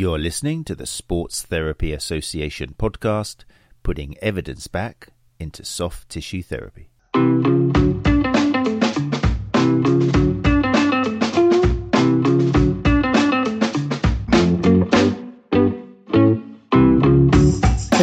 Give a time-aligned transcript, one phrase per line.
[0.00, 3.44] You're listening to the Sports Therapy Association podcast,
[3.82, 6.88] putting evidence back into soft tissue therapy.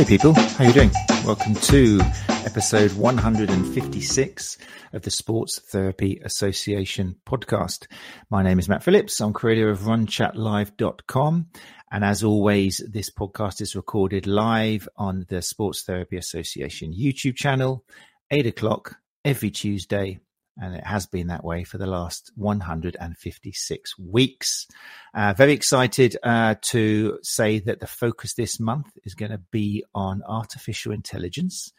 [0.07, 0.91] People, how are you doing?
[1.25, 1.99] Welcome to
[2.45, 4.57] episode 156
[4.93, 7.87] of the Sports Therapy Association podcast.
[8.29, 9.19] My name is Matt Phillips.
[9.19, 11.47] I'm creator of runchatlive.com.
[11.91, 17.83] And as always, this podcast is recorded live on the Sports Therapy Association YouTube channel,
[18.31, 20.21] eight o'clock every Tuesday
[20.61, 24.67] and it has been that way for the last 156 weeks.
[25.13, 29.83] Uh, very excited uh, to say that the focus this month is going to be
[29.93, 31.71] on artificial intelligence,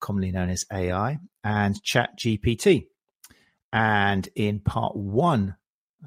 [0.00, 2.86] commonly known as AI, and Chat GPT.
[3.72, 5.56] And in part one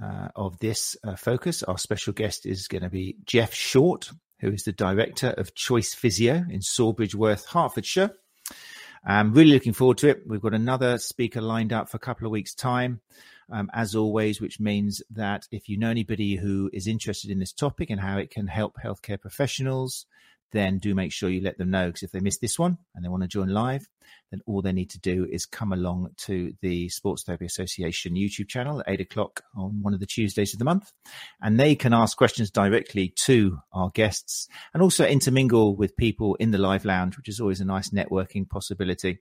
[0.01, 4.51] uh, of this uh, focus, our special guest is going to be Geoff Short, who
[4.51, 8.11] is the director of Choice Physio in Sawbridgeworth, Hertfordshire.
[9.05, 10.23] I'm really looking forward to it.
[10.27, 13.01] We've got another speaker lined up for a couple of weeks' time,
[13.51, 17.53] um, as always, which means that if you know anybody who is interested in this
[17.53, 20.05] topic and how it can help healthcare professionals,
[20.51, 23.03] then do make sure you let them know because if they miss this one and
[23.03, 23.87] they want to join live,
[24.31, 28.47] then all they need to do is come along to the Sports Therapy Association YouTube
[28.47, 30.91] channel at eight o'clock on one of the Tuesdays of the month.
[31.41, 36.51] And they can ask questions directly to our guests and also intermingle with people in
[36.51, 39.19] the live lounge, which is always a nice networking possibility.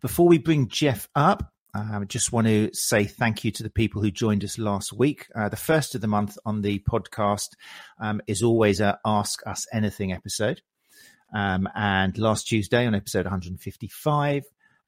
[0.00, 3.70] Before we bring Geoff up, I um, just want to say thank you to the
[3.70, 5.26] people who joined us last week.
[5.34, 7.50] Uh, the first of the month on the podcast
[8.00, 10.62] um, is always a Ask Us Anything episode.
[11.34, 14.44] Um, and last Tuesday on episode 155,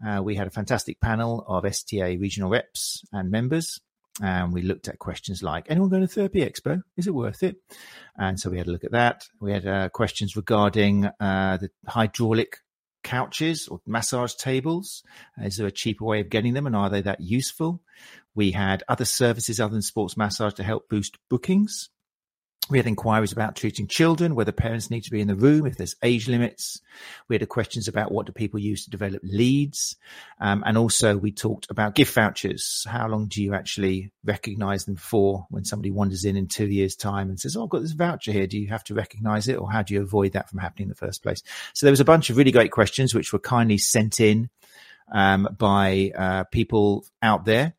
[0.07, 3.81] uh, we had a fantastic panel of STA regional reps and members.
[4.23, 6.83] And we looked at questions like, anyone going to Therapy Expo?
[6.97, 7.57] Is it worth it?
[8.17, 9.25] And so we had a look at that.
[9.41, 12.59] We had uh, questions regarding uh, the hydraulic
[13.03, 15.03] couches or massage tables?
[15.41, 17.83] Uh, is there a cheaper way of getting them and are they that useful?
[18.35, 21.91] We had other services other than sports massage to help boost bookings.
[22.71, 25.77] We had inquiries about treating children, whether parents need to be in the room, if
[25.77, 26.81] there's age limits.
[27.27, 29.97] We had questions about what do people use to develop leads.
[30.41, 32.87] Um, and also we talked about gift vouchers.
[32.89, 36.95] How long do you actually recognize them for when somebody wanders in in two years
[36.95, 38.47] time and says, Oh, I've got this voucher here.
[38.47, 40.91] Do you have to recognize it or how do you avoid that from happening in
[40.91, 41.43] the first place?
[41.75, 44.49] So there was a bunch of really great questions which were kindly sent in
[45.13, 47.75] um, by uh, people out there.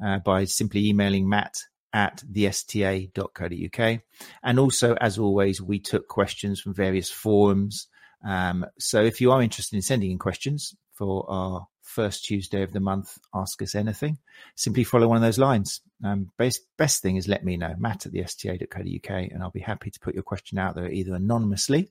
[0.00, 4.00] Uh, by simply emailing Matt at thesta.co.uk.
[4.42, 7.88] And also, as always, we took questions from various forums.
[8.26, 12.72] Um, so if you are interested in sending in questions for our first Tuesday of
[12.72, 14.18] the month, ask us anything,
[14.54, 15.80] simply follow one of those lines.
[16.04, 19.90] Um, best, best thing is let me know, matt at thesta.co.uk, and I'll be happy
[19.90, 21.90] to put your question out there either anonymously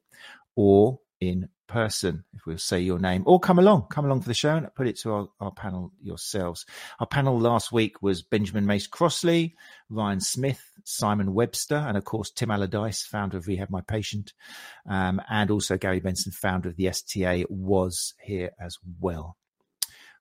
[0.56, 4.34] or in person, if we'll say your name, or come along, come along for the
[4.34, 6.66] show and put it to our, our panel yourselves.
[7.00, 9.56] Our panel last week was Benjamin Mace Crossley,
[9.90, 14.34] Ryan Smith, Simon Webster, and of course, Tim Allardyce, founder of Rehab My Patient,
[14.90, 19.38] um, and also Gary Benson, founder of the STA, was here as well.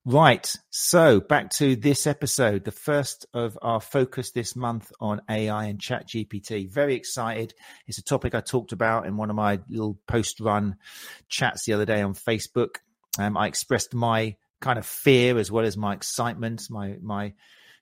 [0.08, 0.54] Right.
[0.70, 5.80] So back to this episode, the first of our focus this month on AI and
[5.80, 6.70] chat GPT.
[6.70, 7.54] Very excited.
[7.88, 10.76] It's a topic I talked about in one of my little post run
[11.28, 12.76] chats the other day on Facebook.
[13.18, 17.34] Um, I expressed my kind of fear as well as my excitement, my, my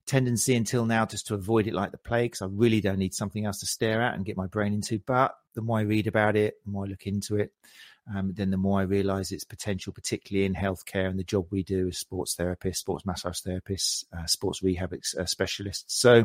[0.06, 3.12] tendency until now just to avoid it like the plague because I really don't need
[3.12, 4.98] something else to stare at and get my brain into.
[4.98, 7.52] But the more I read about it, the more I look into it,
[8.12, 11.62] um, then the more I realize its potential, particularly in healthcare and the job we
[11.62, 15.98] do as sports therapists, sports massage therapists, uh, sports rehab ex- uh, specialists.
[15.98, 16.24] So,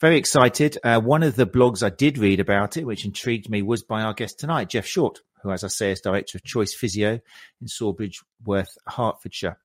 [0.00, 0.78] very excited.
[0.82, 4.02] Uh, one of the blogs I did read about it, which intrigued me, was by
[4.02, 7.20] our guest tonight, Geoff Short, who, as I say, is director of Choice Physio
[7.60, 9.58] in Sawbridgeworth, Hertfordshire.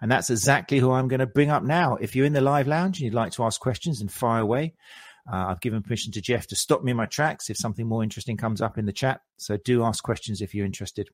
[0.00, 1.96] And that's exactly who I'm going to bring up now.
[1.96, 4.74] If you're in the live lounge and you'd like to ask questions and fire away,
[5.30, 8.02] uh, I've given permission to Geoff to stop me in my tracks if something more
[8.02, 9.20] interesting comes up in the chat.
[9.38, 11.08] So do ask questions if you're interested.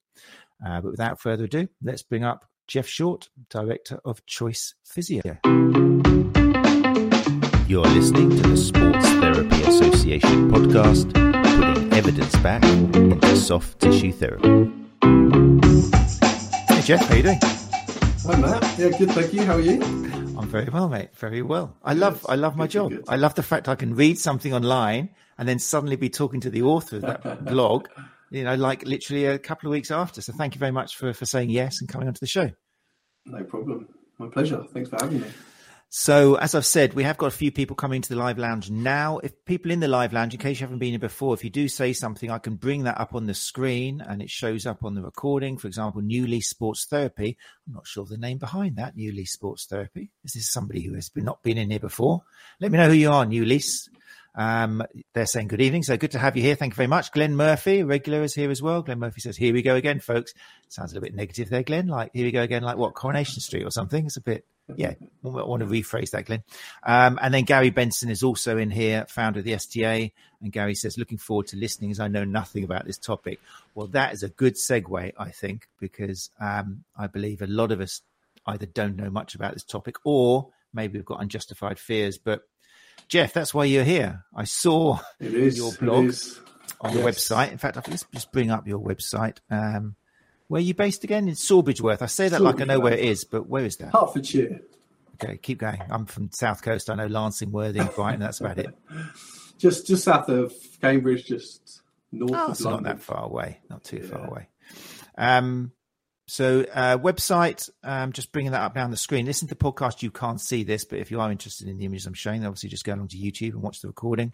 [0.65, 5.23] Uh, but without further ado, let's bring up Geoff Short, Director of Choice Physio.
[7.67, 14.71] You're listening to the Sports Therapy Association podcast, putting evidence back into soft tissue therapy.
[16.69, 17.39] Hey, Geoff, how you doing?
[18.27, 18.79] Hi, Matt.
[18.79, 19.45] Yeah, good, thank you.
[19.45, 20.22] How are you?
[20.39, 21.15] I'm very well, mate.
[21.15, 21.77] Very well.
[21.83, 22.91] I love I love my job.
[22.91, 23.05] Good.
[23.09, 26.51] I love the fact I can read something online and then suddenly be talking to
[26.51, 27.89] the author of that blog,
[28.31, 30.21] you know, like literally a couple of weeks after.
[30.21, 32.51] So thank you very much for, for saying yes and coming onto the show.
[33.27, 33.89] No problem.
[34.19, 34.65] My pleasure.
[34.73, 35.29] Thanks for having me.
[35.95, 38.71] So, as I've said, we have got a few people coming to the live lounge
[38.71, 39.19] now.
[39.19, 41.51] If people in the live lounge, in case you haven't been here before, if you
[41.51, 44.85] do say something, I can bring that up on the screen and it shows up
[44.85, 45.59] on the recording.
[45.59, 47.37] For example, Newly Sports Therapy.
[47.67, 50.09] I'm not sure of the name behind that, Newly Sports Therapy.
[50.25, 52.23] Is this somebody who has been, not been in here before?
[52.59, 53.91] Let me know who you are, New Lease.
[54.35, 54.83] Um,
[55.13, 55.83] they're saying good evening.
[55.83, 56.55] So good to have you here.
[56.55, 57.13] Thank you very much.
[57.13, 58.83] Glenn Murphy, regular, is here as well.
[58.83, 60.33] Glenn Murphy says, here we go again, folks.
[60.69, 61.87] Sounds a little bit negative there, Glenn.
[61.89, 64.07] Like, here we go again, like what, Coronation Street or something?
[64.07, 64.45] It's a bit
[64.77, 64.95] yeah,
[65.25, 66.43] I want to rephrase that, Glenn.
[66.83, 70.13] Um, and then Gary Benson is also in here, founder of the STA.
[70.41, 73.41] And Gary says, looking forward to listening as I know nothing about this topic.
[73.75, 77.81] Well, that is a good segue, I think, because um, I believe a lot of
[77.81, 78.03] us
[78.47, 82.19] either don't know much about this topic or maybe we've got unjustified fears.
[82.19, 82.43] But
[83.13, 84.25] Geoff, that's why you're here.
[84.35, 86.41] I saw your blog on yes.
[86.81, 87.53] the website.
[87.53, 89.37] In fact, let's just bring up your website.
[89.51, 89.97] Um,
[90.49, 91.29] where are you based again?
[91.29, 92.01] In Sawbridgeworth.
[92.01, 93.93] I say that like I know where it is, but where is that?
[93.93, 94.63] Hertfordshire.
[95.23, 95.83] Okay, keep going.
[95.91, 96.89] I'm from South Coast.
[96.89, 98.21] I know Lancing, Worthing, Brighton.
[98.21, 98.75] That's about it.
[99.59, 101.83] just just south of Cambridge, just
[102.13, 102.83] north oh, of London.
[102.85, 103.61] Not that far away.
[103.69, 104.09] Not too yeah.
[104.09, 104.49] far away.
[105.19, 105.73] Um,
[106.33, 109.27] so uh, website, um, just bringing that up now on the screen.
[109.27, 110.01] Listen to the podcast.
[110.01, 112.71] You can't see this, but if you are interested in the images I'm showing, obviously
[112.71, 114.33] just go along to YouTube and watch the recording.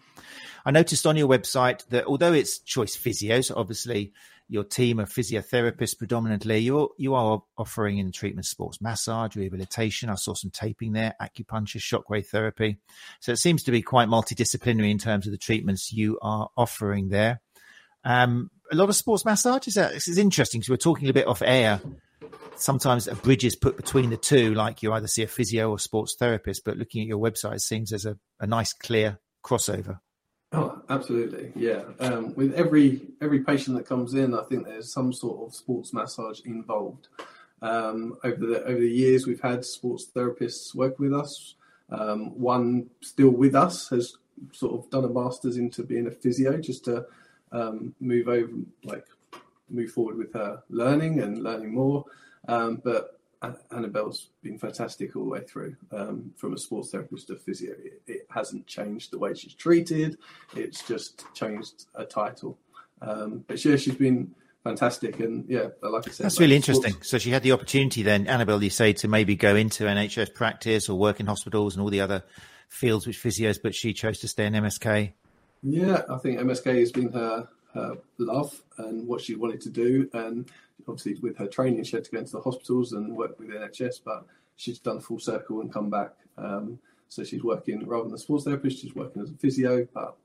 [0.65, 4.13] I noticed on your website that although it's Choice Physio, so obviously
[4.47, 6.59] your team of physiotherapists predominantly.
[6.59, 10.09] You you are offering in treatment sports massage, rehabilitation.
[10.09, 12.77] I saw some taping there, acupuncture, shockwave therapy.
[13.19, 17.09] So it seems to be quite multidisciplinary in terms of the treatments you are offering
[17.09, 17.41] there.
[18.05, 19.67] Um, a lot of sports massage.
[19.67, 21.81] Is this is interesting because we're talking a bit off air.
[22.55, 25.79] Sometimes a bridge is put between the two, like you either see a physio or
[25.79, 26.65] sports therapist.
[26.65, 29.99] But looking at your website, it seems there's a, a nice clear crossover.
[30.51, 31.83] Oh, absolutely, yeah.
[31.99, 35.93] Um, with every every patient that comes in, I think there's some sort of sports
[35.93, 37.07] massage involved.
[37.61, 41.55] Um, over the over the years, we've had sports therapists work with us.
[41.89, 44.15] Um, one still with us has
[44.51, 47.05] sort of done a master's into being a physio, just to
[47.51, 48.51] um, move over,
[48.83, 49.05] like
[49.69, 52.05] move forward with her learning and learning more.
[52.47, 53.19] Um, but
[53.71, 55.75] Annabelle's been fantastic all the way through.
[55.91, 60.17] Um, from a sports therapist to physio, it, it, hasn't changed the way she's treated.
[60.55, 62.57] It's just changed a title.
[63.01, 66.91] Um, but yeah, she's been fantastic, and yeah, like I said, that's like really interesting.
[66.91, 67.09] Sports...
[67.09, 70.89] So she had the opportunity then, Annabelle, you say, to maybe go into NHS practice
[70.89, 72.23] or work in hospitals and all the other
[72.67, 75.13] fields which physios, but she chose to stay in MSK.
[75.61, 80.09] Yeah, I think MSK has been her her love and what she wanted to do,
[80.13, 80.49] and
[80.87, 84.01] obviously with her training, she had to go into the hospitals and work with NHS,
[84.03, 84.25] but
[84.55, 86.13] she's done full circle and come back.
[86.37, 86.79] Um,
[87.09, 90.15] so she's working rather than a sports therapist, she's working as a physio, but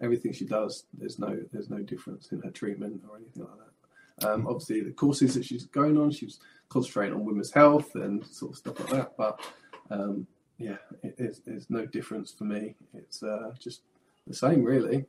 [0.00, 4.28] everything she does, there's no there's no difference in her treatment or anything like that.
[4.28, 8.52] Um, obviously, the courses that she's going on, she's concentrating on women's health and sort
[8.52, 9.16] of stuff like that.
[9.16, 9.40] But
[9.90, 10.26] um,
[10.58, 12.74] yeah, it, no difference for me.
[12.94, 13.82] It's uh, just
[14.26, 15.06] the same, really.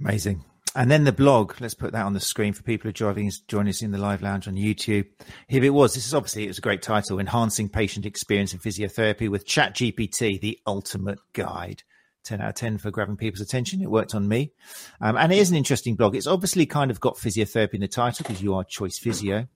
[0.00, 0.44] Amazing.
[0.74, 3.30] And then the blog, let's put that on the screen for people who are driving,
[3.46, 5.06] join us in the live lounge on YouTube.
[5.46, 5.94] Here it was.
[5.94, 10.40] This is obviously, it was a great title, Enhancing Patient Experience in Physiotherapy with ChatGPT,
[10.40, 11.82] the ultimate guide.
[12.24, 13.82] 10 out of 10 for grabbing people's attention.
[13.82, 14.52] It worked on me.
[15.00, 16.14] Um, and it is an interesting blog.
[16.14, 19.48] It's obviously kind of got physiotherapy in the title because you are choice physio,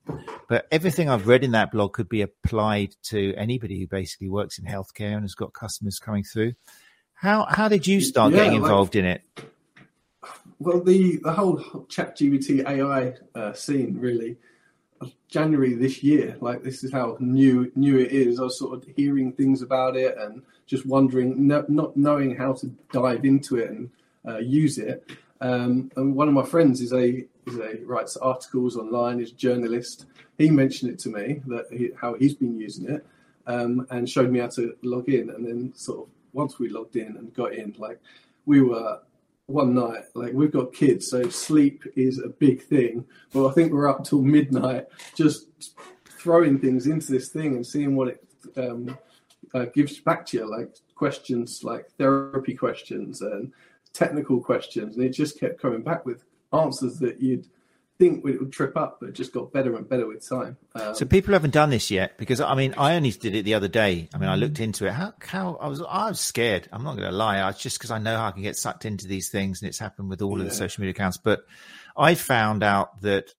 [0.49, 4.59] but everything I've read in that blog could be applied to anybody who basically works
[4.59, 6.53] in healthcare and has got customers coming through.
[7.19, 9.21] How, how did you start yeah, getting involved like, in it?
[10.59, 14.37] Well, the the whole ChatGPT AI uh, scene really
[15.27, 16.37] January this year.
[16.41, 18.39] Like this is how new new it is.
[18.39, 22.53] I was sort of hearing things about it and just wondering, no, not knowing how
[22.53, 23.89] to dive into it and
[24.27, 25.09] uh, use it.
[25.41, 29.19] Um, and one of my friends is a is a writes articles online.
[29.19, 30.05] Is a journalist.
[30.37, 33.05] He mentioned it to me that he, how he's been using it
[33.47, 35.29] um, and showed me how to log in.
[35.29, 37.99] And then sort of once we logged in and got in, like
[38.45, 38.99] we were
[39.47, 40.03] one night.
[40.13, 43.03] Like we've got kids, so sleep is a big thing.
[43.33, 45.73] But I think we're up till midnight just
[46.05, 48.23] throwing things into this thing and seeing what it
[48.55, 48.97] um,
[49.53, 53.51] uh, gives back to you, like questions, like therapy questions and
[53.93, 57.47] technical questions, and it just kept coming back with answers that you'd
[57.99, 60.57] think it would trip up, but it just got better and better with time.
[60.75, 63.55] Um, so people haven't done this yet because I mean I only did it the
[63.55, 64.09] other day.
[64.13, 64.93] I mean I looked into it.
[64.93, 66.67] How how I was I was scared.
[66.71, 67.39] I'm not going to lie.
[67.39, 69.69] I was just because I know how I can get sucked into these things, and
[69.69, 70.43] it's happened with all yeah.
[70.43, 71.17] of the social media accounts.
[71.17, 71.41] But
[71.95, 73.33] I found out that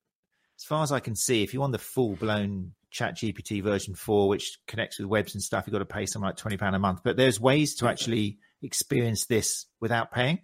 [0.57, 3.95] as far as I can see, if you want the full blown Chat GPT version
[3.95, 6.75] four, which connects with webs and stuff, you've got to pay something like twenty pound
[6.75, 7.01] a month.
[7.05, 10.41] But there's ways to actually experience this without paying.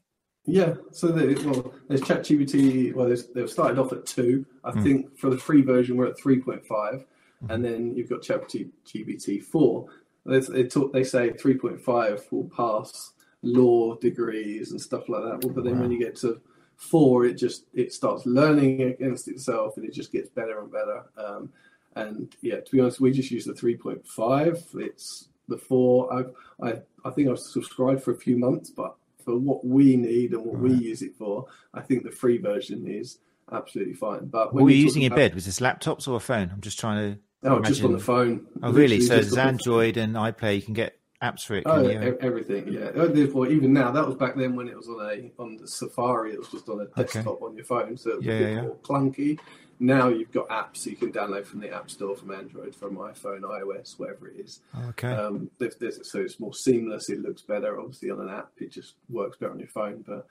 [0.46, 2.94] Yeah, so the, well, there's ChatGPT.
[2.94, 4.44] Well, they've started off at two.
[4.62, 4.82] I mm.
[4.82, 7.06] think for the free version we're at three point five,
[7.42, 7.50] mm.
[7.50, 9.88] and then you've got ChatGPT four.
[10.26, 10.92] they, they talk.
[10.92, 15.54] They say 3.5 will pass law degrees and stuff like that.
[15.54, 16.40] But then when you get to
[16.76, 21.04] four, it just it starts learning against itself, and it just gets better and better.
[21.16, 21.50] Um,
[21.96, 24.80] and yeah, to be honest, we just use the 3.5.
[24.80, 26.12] It's the four.
[26.12, 26.32] I've,
[26.62, 30.44] I I think I've subscribed for a few months, but for what we need and
[30.44, 30.72] what right.
[30.72, 33.18] we use it for, I think the free version is
[33.52, 34.26] absolutely fine.
[34.26, 35.34] But what were you using in bed?
[35.34, 36.50] Was this laptops or a phone?
[36.52, 37.20] I'm just trying to.
[37.46, 37.74] Oh, imagine.
[37.74, 38.46] just on the phone.
[38.62, 39.00] Oh, really?
[39.00, 40.56] So it's Android and iPlay.
[40.56, 41.64] You can get apps for it.
[41.66, 42.16] Oh, you?
[42.20, 42.68] everything.
[42.68, 42.90] Yeah.
[42.90, 46.32] Therefore, even now, that was back then when it was on a on the Safari.
[46.32, 47.44] It was just on a desktop okay.
[47.44, 48.62] on your phone, so it was yeah, a bit yeah.
[48.62, 49.38] more clunky.
[49.80, 53.40] Now you've got apps you can download from the App Store, from Android, from iPhone,
[53.40, 54.60] iOS, whatever it is.
[54.90, 55.12] Okay.
[55.12, 57.10] Um, there's, there's, so it's more seamless.
[57.10, 58.50] It looks better, obviously, on an app.
[58.58, 60.26] It just works better on your phone, but.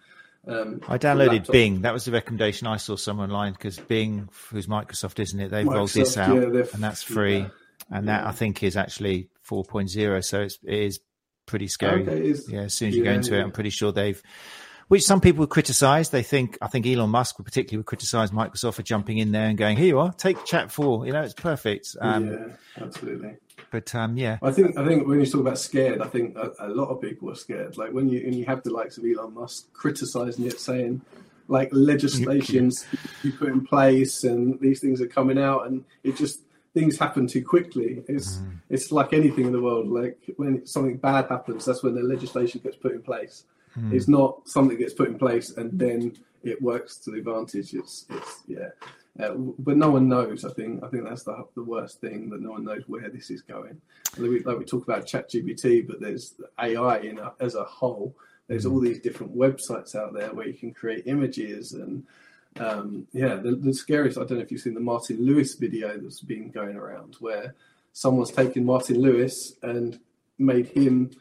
[0.46, 1.82] Um, I downloaded Bing.
[1.84, 5.52] That was the recommendation I saw somewhere online because Bing, who's Microsoft, isn't it?
[5.52, 7.40] They've Microsoft, rolled this out, yeah, and that's free.
[7.40, 7.48] Yeah.
[7.90, 11.00] And that I think is actually 4.0, so it's, it is
[11.46, 12.04] pretty scary.
[12.04, 14.22] Okay, yeah, as soon as you go into it, I'm pretty sure they've,
[14.94, 16.12] which some people criticize.
[16.12, 19.48] They think, I think Elon Musk would particularly would criticize Microsoft for jumping in there
[19.48, 21.08] and going, here you are, take chat four.
[21.08, 21.96] You know, it's perfect.
[22.00, 22.46] Um, yeah,
[22.80, 23.38] absolutely.
[23.72, 26.52] But um, yeah, I think I think when you talk about scared, I think a,
[26.60, 27.76] a, lot of people are scared.
[27.76, 31.02] Like when you when you have the likes of Elon Musk criticizing it, saying
[31.48, 32.86] like legislations
[33.24, 36.42] you put in place and these things are coming out, and it just
[36.76, 38.04] things happen too quickly.
[38.08, 38.58] It's mm.
[38.70, 39.88] it's like anything in the world.
[39.88, 43.46] Like when something bad happens, that's when the legislation gets put in place.
[43.78, 43.94] Mm.
[43.94, 47.74] It's not something gets put in place and then it works to the advantage.
[47.74, 48.70] It's it's yeah.
[49.20, 50.44] Uh, but no one knows.
[50.44, 53.30] I think I think that's the the worst thing that no one knows where this
[53.30, 53.80] is going.
[54.18, 58.16] Like we, like we talk about ChatGPT, but there's AI in a, as a whole.
[58.48, 62.06] There's all these different websites out there where you can create images and
[62.60, 64.18] um, yeah, the, the, scariest.
[64.18, 67.56] I don't know if you've seen the Martin Lewis video that's been going around, where
[67.94, 70.00] someone's taken Martin Lewis and
[70.38, 71.12] made him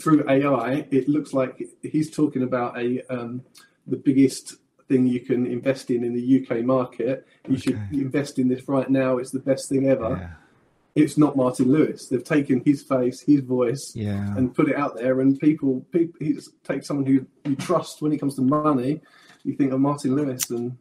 [0.00, 0.86] through AI.
[0.90, 3.42] It looks like he's talking about a um,
[3.86, 4.56] the biggest
[4.88, 7.26] thing you can invest in in the UK market.
[7.48, 7.62] You okay.
[7.62, 9.18] should invest in this right now.
[9.18, 10.18] It's the best thing ever.
[10.20, 10.30] Yeah.
[11.02, 12.06] It's not Martin Lewis.
[12.06, 14.36] They've taken his face, his voice, yeah.
[14.36, 15.20] and put it out there.
[15.20, 19.00] And people, people, he's take someone who you trust when it comes to money
[19.44, 20.76] you think of Martin Lewis and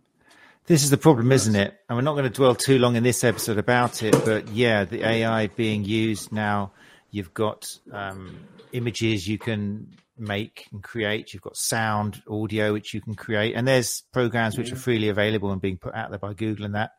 [0.65, 1.77] this is the problem, isn't it?
[1.89, 4.85] And we're not going to dwell too long in this episode about it, but yeah,
[4.85, 6.71] the AI being used now,
[7.13, 8.35] you've got um,
[8.71, 13.67] images you can make and create, you've got sound, audio which you can create, and
[13.67, 16.91] there's programs which are freely available and being put out there by Google and that.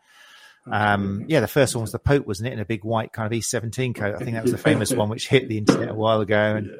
[0.71, 2.52] Um, yeah, the first one was the Pope, wasn't it?
[2.52, 4.14] In a big white kind of E17 coat.
[4.14, 6.56] I think that was the famous one which hit the internet a while ago.
[6.56, 6.71] And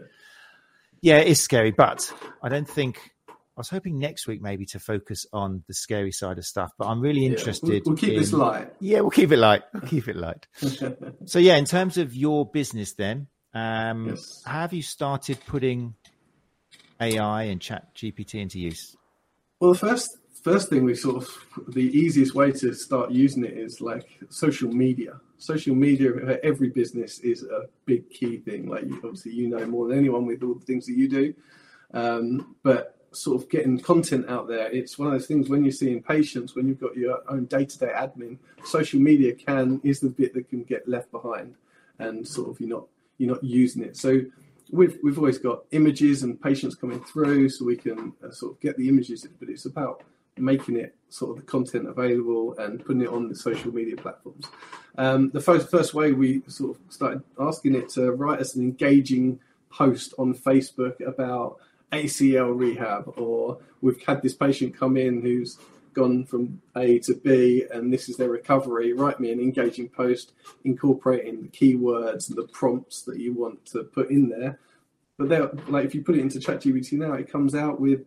[1.03, 2.11] yeah, it is scary, but
[2.41, 3.14] I don't think
[3.57, 6.87] I was hoping next week maybe to focus on the scary side of stuff, but
[6.87, 7.69] I'm really interested.
[7.69, 8.73] Yeah, we'll, we'll, keep in, this light.
[8.81, 9.63] Yeah, we'll keep it light.
[9.73, 10.49] We'll keep it light.
[11.27, 14.43] so yeah, in terms of your business, then, um, yes.
[14.45, 15.95] have you started putting
[17.01, 18.97] AI and Chat GPT into use?
[19.61, 21.29] Well, the first first thing we sort of
[21.69, 25.21] the easiest way to start using it is like social media.
[25.39, 28.67] Social media for every business is a big key thing.
[28.67, 31.35] Like obviously you know more than anyone with all the things that you do,
[31.93, 34.71] um, but sort of getting content out there.
[34.71, 37.93] It's one of those things when you're seeing patients, when you've got your own day-to-day
[37.95, 41.55] admin, social media can is the bit that can get left behind,
[41.99, 42.87] and sort of you're not
[43.19, 43.97] you're not using it.
[43.97, 44.21] So
[44.71, 48.61] we've we've always got images and patients coming through, so we can uh, sort of
[48.61, 50.03] get the images, but it's about
[50.37, 54.47] making it sort of the content available and putting it on the social media platforms.
[54.99, 58.63] Um, the first first way we sort of started asking it to write us an
[58.63, 59.39] engaging
[59.71, 61.59] post on Facebook about
[61.93, 65.59] ACL rehab, or we've had this patient come in who's
[65.95, 68.93] gone from A to B and this is their recovery.
[68.93, 70.33] Write me an engaging post
[70.65, 74.59] incorporating the keywords and the prompts that you want to put in there.
[75.17, 78.05] But there, like if you put it into ChatGPT now, it comes out with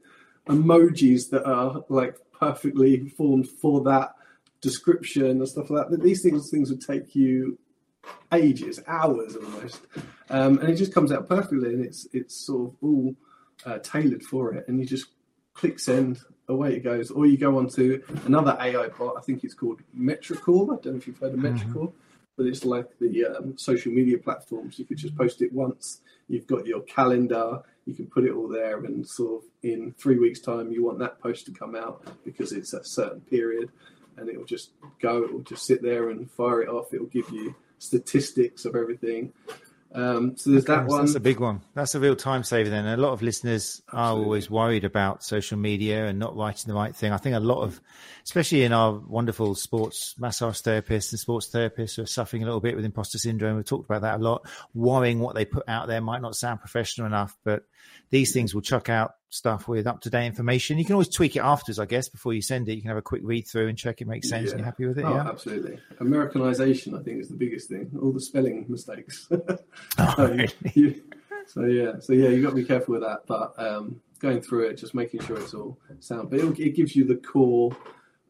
[0.48, 4.13] emojis that are like perfectly formed for that
[4.62, 6.03] description and stuff like that.
[6.03, 7.57] These things things would take you
[8.34, 9.81] ages, hours almost,
[10.29, 11.74] um, and it just comes out perfectly.
[11.74, 13.15] And it's it's sort of all
[13.66, 15.08] uh, tailored for it, and you just
[15.54, 17.12] click send, away it goes.
[17.12, 19.16] Or you go on to another AI bot.
[19.18, 20.66] I think it's called Metricool.
[20.66, 21.74] I don't know if you've heard of mm-hmm.
[21.74, 21.94] Metricool,
[22.38, 24.80] but it's like the um, social media platforms.
[24.80, 26.02] You could just post it once.
[26.28, 27.62] You've got your calendar.
[27.86, 31.00] You can put it all there, and sort of in three weeks' time, you want
[31.00, 33.70] that post to come out because it's a certain period,
[34.18, 34.72] and it will just
[35.02, 35.24] go.
[35.24, 36.94] It will just sit there and fire it off.
[36.94, 39.32] It will give you statistics of everything.
[39.94, 41.06] Um, so there's that one.
[41.06, 41.62] That's a big one.
[41.74, 42.70] That's a real time saver.
[42.70, 44.00] Then a lot of listeners Absolutely.
[44.00, 47.13] are always worried about social media and not writing the right thing.
[47.13, 47.79] I think a lot of,
[48.24, 52.60] especially in our wonderful sports massage therapists and sports therapists, who are suffering a little
[52.60, 53.56] bit with imposter syndrome.
[53.56, 54.48] We've talked about that a lot.
[54.74, 57.63] Worrying what they put out there might not sound professional enough, but
[58.10, 60.77] these things will chuck out stuff with up to date information.
[60.77, 62.75] You can always tweak it afterwards, I guess, before you send it.
[62.75, 64.51] You can have a quick read through and check it makes sense yeah.
[64.51, 65.05] and you're happy with it.
[65.05, 65.79] Oh, yeah, absolutely.
[66.00, 67.91] Americanization, I think, is the biggest thing.
[68.01, 69.27] All the spelling mistakes.
[69.31, 70.53] oh, so, really?
[70.74, 71.03] you,
[71.48, 73.24] so yeah, so yeah, you got to be careful with that.
[73.27, 76.29] But um, going through it, just making sure it's all sound.
[76.29, 77.75] But it, it gives you the core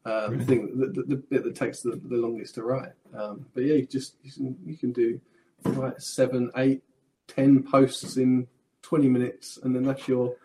[0.06, 2.94] um, thing, the, the, the, bit that takes the, the longest to write.
[3.14, 5.20] Um, but yeah, you just you can, you can do
[5.64, 6.82] like seven, eight,
[7.28, 8.48] ten posts in
[8.84, 10.36] 20 minutes, and then that's your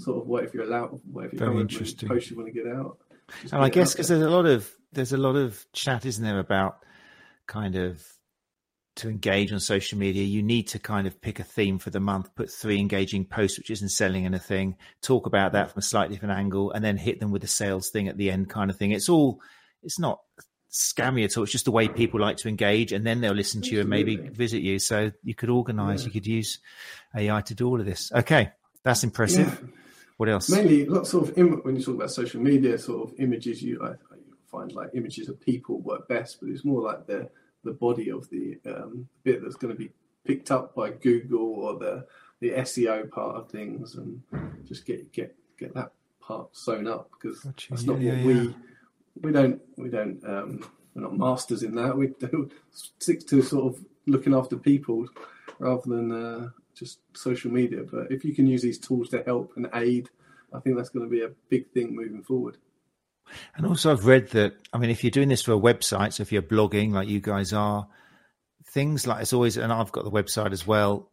[0.00, 2.08] sort of whatever you're allowed, whatever Very interesting.
[2.08, 2.98] post you want to get out.
[3.52, 6.38] and I guess because there's a lot of there's a lot of chat, isn't there,
[6.38, 6.78] about
[7.46, 8.04] kind of
[8.96, 12.00] to engage on social media, you need to kind of pick a theme for the
[12.00, 16.14] month, put three engaging posts, which isn't selling anything, talk about that from a slightly
[16.14, 18.76] different angle, and then hit them with a sales thing at the end, kind of
[18.76, 18.90] thing.
[18.90, 19.40] It's all,
[19.82, 20.20] it's not
[20.70, 21.44] scammy at all.
[21.44, 23.88] It's just the way people like to engage, and then they'll listen to you and
[23.88, 24.78] maybe visit you.
[24.78, 26.06] So you could organize, yeah.
[26.06, 26.58] you could use
[27.16, 28.10] AI to do all of this.
[28.12, 28.50] Okay,
[28.82, 29.60] that's impressive.
[29.62, 29.68] Yeah.
[30.20, 30.50] What else?
[30.50, 33.62] Mainly, lots of Im- when you talk about social media, sort of images.
[33.62, 34.18] You, I, I
[34.50, 37.30] find like images of people work best, but it's more like the
[37.64, 39.88] the body of the um, bit that's going to be
[40.26, 42.06] picked up by Google or the
[42.40, 44.20] the SEO part of things, and
[44.68, 47.70] just get get get that part sewn up because gotcha.
[47.70, 48.54] that's not yeah, what yeah, we
[49.22, 51.96] we don't we don't um, we're not masters in that.
[51.96, 52.50] We do
[52.98, 55.08] stick to sort of looking after people
[55.58, 56.48] rather than uh,
[56.80, 57.82] just social media.
[57.88, 60.10] But if you can use these tools to help and aid,
[60.52, 62.56] I think that's going to be a big thing moving forward.
[63.54, 64.54] And also, I've read that.
[64.72, 67.20] I mean, if you're doing this for a website, so if you're blogging like you
[67.20, 67.86] guys are,
[68.70, 71.08] things like it's always, and I've got the website as well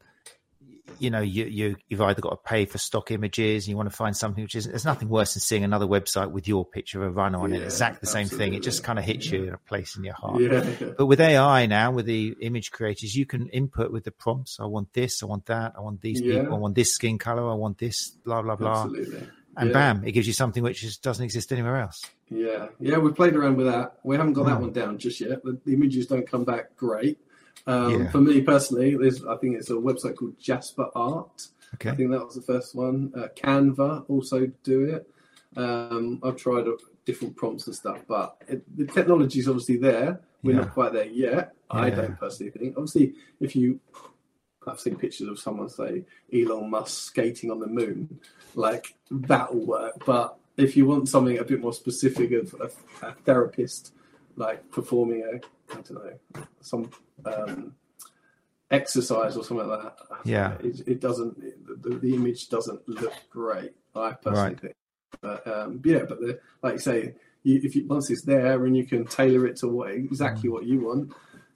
[1.00, 3.90] you know you, you you've either got to pay for stock images and you want
[3.90, 7.04] to find something which is there's nothing worse than seeing another website with your picture
[7.04, 8.54] of a runner on yeah, it exactly the same thing.
[8.54, 10.42] It just kind of hits you in a place in your heart.
[10.42, 10.92] Yeah.
[10.98, 14.60] but with ai now with the image creators you can input with the prompts.
[14.60, 16.42] I want this i want that i want these yeah.
[16.42, 18.84] people i want this skin color i want this blah blah blah.
[18.84, 19.28] Absolutely.
[19.58, 22.06] and bam it gives you something which just doesn't exist anywhere else.
[22.30, 22.68] Yeah.
[22.80, 23.98] Yeah we've played around with that.
[24.04, 24.62] We haven't got that hmm.
[24.62, 27.20] one down just yet the, the images don't come back great
[27.66, 28.12] um, yeah.
[28.12, 31.48] For me personally, there's I think it's a website called Jasper Art.
[31.76, 31.90] Okay.
[31.90, 33.12] I think that was the first one.
[33.16, 35.10] Uh, Canva also do it.
[35.58, 36.66] Um, I've tried
[37.06, 40.20] different prompts and stuff, but it, the technology is obviously there.
[40.44, 40.62] We're yeah.
[40.62, 41.54] not quite there yet.
[41.74, 41.80] Yeah.
[41.80, 42.76] I don't personally think.
[42.78, 43.80] Obviously, if you,
[44.66, 48.20] I've seen pictures of someone say Elon Musk skating on the moon,
[48.56, 50.06] like that'll work.
[50.06, 53.94] But if you want something a bit more specific of a, a therapist,
[54.36, 55.40] like performing a
[55.72, 56.90] I don't know, some
[57.26, 57.76] um,
[58.72, 59.98] exercise or something like that.
[60.26, 61.38] Yeah, it, it doesn't.
[61.84, 63.72] The, the, image doesn't look great.
[63.96, 64.60] I personally right.
[64.60, 64.76] think.
[65.22, 68.76] But um, yeah, but the, like you say, you, if you, once it's there and
[68.76, 70.54] you can tailor it to what exactly mm.
[70.54, 71.14] what you want.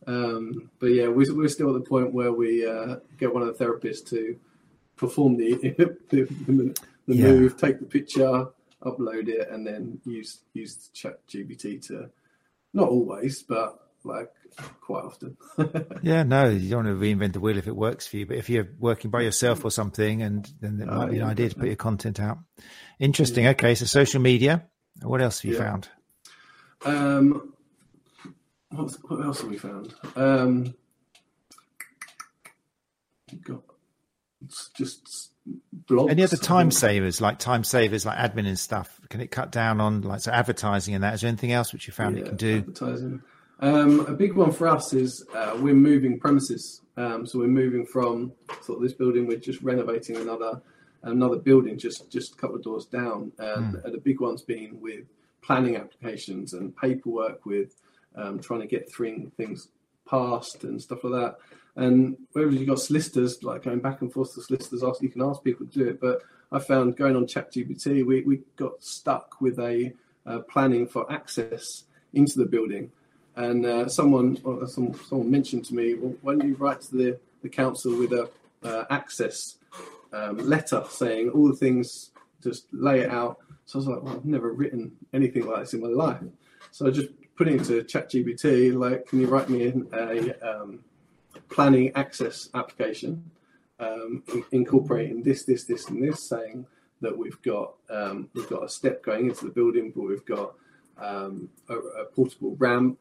[0.07, 3.55] Um, but yeah, we're, we're still at the point where we uh, get one of
[3.55, 4.37] the therapists to
[4.95, 6.75] perform the the, the,
[7.07, 7.27] the yeah.
[7.27, 8.47] move, take the picture,
[8.83, 12.09] upload it, and then use use Chat GPT to
[12.73, 14.31] not always, but like
[14.81, 15.37] quite often.
[16.03, 18.25] yeah, no, you don't want to reinvent the wheel if it works for you.
[18.25, 21.49] But if you're working by yourself or something, and then it might be an idea
[21.49, 22.39] to put your content out.
[22.99, 23.45] Interesting.
[23.45, 23.51] Yeah.
[23.51, 24.65] Okay, so social media.
[25.01, 25.63] What else have you yeah.
[25.63, 25.89] found?
[26.83, 27.53] Um,
[28.69, 29.93] what, what else have we found?
[30.15, 30.73] Um,
[33.43, 33.61] got
[34.75, 35.31] just
[35.85, 36.09] blogs.
[36.09, 38.99] Any other time savers, like time savers, like admin and stuff?
[39.09, 41.13] Can it cut down on like so advertising and that?
[41.13, 42.57] Is there anything else which you found it can do?
[42.59, 43.21] Advertising.
[43.61, 46.81] Um, a big one for us is uh, we're moving premises.
[46.97, 49.27] Um, so we're moving from sort of this building.
[49.27, 50.61] We're just renovating another
[51.03, 53.31] another building just just a couple of doors down.
[53.39, 53.83] And, mm.
[53.85, 55.05] and the big one's been with
[55.41, 57.75] planning applications and paperwork with
[58.15, 59.69] um, trying to get through things
[60.07, 61.35] passed and stuff like that.
[61.75, 65.21] And wherever you've got solicitors, like going back and forth to solicitors, ask, you can
[65.21, 66.01] ask people to do it.
[66.01, 66.21] But
[66.51, 69.93] I found going on ChatGPT, we, we got stuck with a
[70.25, 72.91] uh, planning for access into the building.
[73.35, 77.19] And uh, someone, some, someone mentioned to me, well, why don't you write to the,
[77.41, 78.29] the council with a
[78.63, 79.55] uh, access
[80.13, 82.11] um, letter saying all the things,
[82.43, 83.39] just lay it out.
[83.65, 86.19] So I was like, well, I've never written anything like this in my life.
[86.71, 90.79] So I just put it into ChatGPT, like, can you write me in a um,
[91.49, 93.31] planning access application,
[93.79, 96.65] um, incorporating this, this, this, and this, saying
[97.01, 100.53] that we've got um, we've got a step going into the building, but we've got
[100.99, 102.99] um, a, a, portable ramp,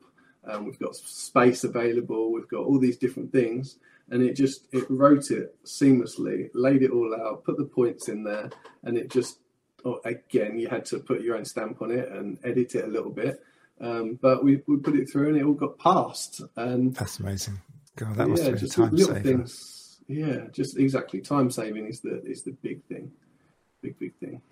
[0.48, 3.76] um, we've got space available, we've got all these different things,
[4.10, 8.24] and it just it wrote it seamlessly, laid it all out, put the points in
[8.24, 8.50] there,
[8.82, 9.38] and it just
[9.84, 12.88] oh, again you had to put your own stamp on it and edit it a
[12.88, 13.42] little bit.
[13.80, 16.42] Um, but we, we put it through and it all got passed.
[16.56, 17.58] And that's amazing.
[17.96, 19.20] God, that must yeah, have been time little saver.
[19.20, 21.20] Things, yeah, just exactly.
[21.20, 23.12] Time saving is the is the big thing,
[23.82, 24.42] big big thing.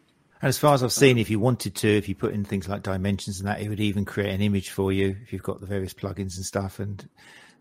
[0.40, 2.68] And as far as I've seen, if you wanted to, if you put in things
[2.68, 5.60] like dimensions and that, it would even create an image for you if you've got
[5.60, 7.08] the various plugins and stuff, and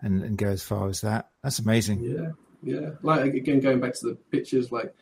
[0.02, 1.30] and and go as far as that.
[1.44, 2.02] That's amazing.
[2.02, 2.32] Yeah,
[2.64, 2.90] yeah.
[3.02, 4.94] Like again, going back to the pictures, like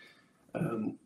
[0.53, 0.97] um,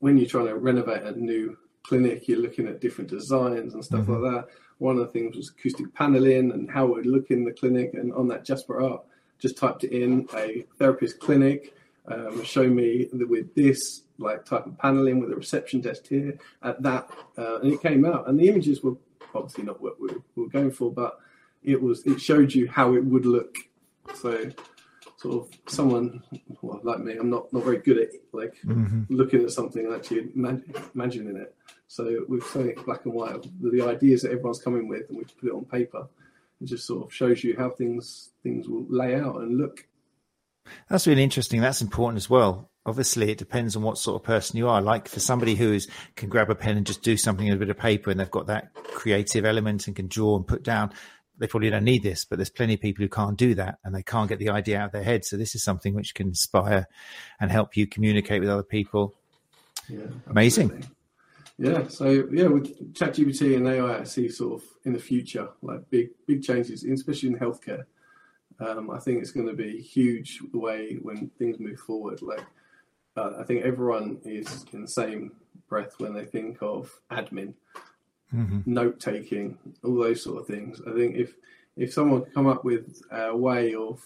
[0.00, 4.02] when you're trying to renovate a new clinic, you're looking at different designs and stuff
[4.02, 4.24] mm-hmm.
[4.24, 4.48] like that.
[4.78, 7.94] One of the things was acoustic paneling and how it would look in the clinic.
[7.94, 9.02] And on that Jasper Art,
[9.38, 11.74] just typed it in a therapist clinic.
[12.08, 16.38] Um, show me that with this like type of paneling with a reception desk here
[16.62, 18.28] at that, uh, and it came out.
[18.28, 18.94] And the images were
[19.34, 21.18] obviously not what we were going for, but
[21.62, 23.56] it was it showed you how it would look.
[24.14, 24.50] So
[25.16, 26.22] sort of someone
[26.62, 29.02] well, like me, I'm not not very good at like mm-hmm.
[29.08, 30.30] looking at something and actually
[30.94, 31.54] imagining it.
[31.88, 35.18] So we've shown it black and white, the, the ideas that everyone's coming with, and
[35.18, 36.08] we put it on paper.
[36.60, 39.86] It just sort of shows you how things things will lay out and look.
[40.88, 41.60] That's really interesting.
[41.60, 42.70] That's important as well.
[42.86, 44.80] Obviously, it depends on what sort of person you are.
[44.80, 47.56] Like for somebody who is can grab a pen and just do something in a
[47.56, 50.92] bit of paper, and they've got that creative element and can draw and put down
[51.38, 53.94] they probably don't need this, but there's plenty of people who can't do that and
[53.94, 55.24] they can't get the idea out of their head.
[55.24, 56.86] So this is something which can inspire
[57.40, 59.14] and help you communicate with other people.
[59.88, 60.70] Yeah, amazing.
[60.70, 60.92] Absolutely.
[61.58, 65.88] Yeah, so yeah, with ChatGPT and AI, I see sort of in the future like
[65.90, 67.84] big big changes, especially in healthcare.
[68.58, 72.22] Um, I think it's going to be huge the way when things move forward.
[72.22, 72.44] Like,
[73.16, 75.32] uh, I think everyone is in the same
[75.68, 77.54] breath when they think of admin
[78.34, 78.60] mm-hmm.
[78.66, 80.80] note taking, all those sort of things.
[80.86, 81.34] I think if
[81.76, 84.00] if someone could come up with a way of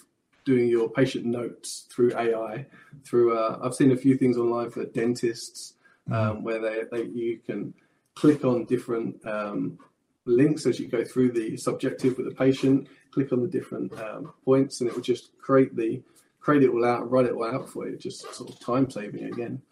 [0.45, 2.67] doing your patient notes through AI,
[3.05, 5.75] through uh, I've seen a few things online for dentists
[6.09, 6.31] mm-hmm.
[6.39, 7.75] um, where they, they you can
[8.15, 9.79] click on different um,
[10.27, 12.89] links as you go through the subjective with the patient.
[13.13, 16.01] Click on the different um, points, and it will just create the
[16.41, 17.97] create it all out write it all out for you.
[17.97, 19.63] Just sort of time saving again.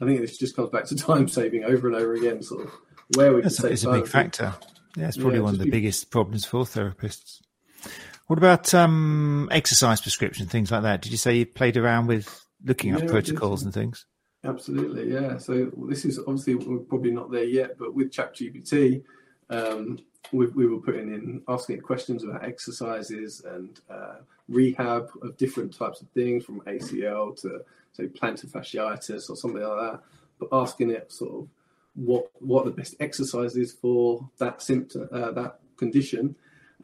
[0.00, 2.42] I think this just comes back to time saving over and over again.
[2.42, 2.72] Sort of
[3.16, 4.54] where we That's it's a big factor.
[4.96, 5.70] Yeah, it's probably yeah, one of the be...
[5.70, 7.40] biggest problems for therapists.
[8.26, 11.02] What about um, exercise prescription, things like that?
[11.02, 14.06] Did you say you played around with looking at protocols and things?
[14.44, 15.38] Absolutely, yeah.
[15.38, 19.02] So this is obviously we're probably not there yet, but with ChatGPT,
[19.50, 19.98] um,
[20.32, 24.16] we, we, were putting in asking it questions about exercises and uh,
[24.48, 27.60] rehab of different types of things, from ACL to
[27.92, 30.00] say plantar fasciitis or something like that.
[30.38, 31.48] But asking it sort of
[31.94, 36.34] what what the best exercise is for that symptom, uh, that condition,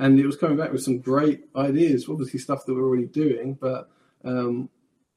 [0.00, 2.08] and it was coming back with some great ideas.
[2.08, 3.88] Obviously, stuff that we're already doing, but
[4.24, 4.68] um,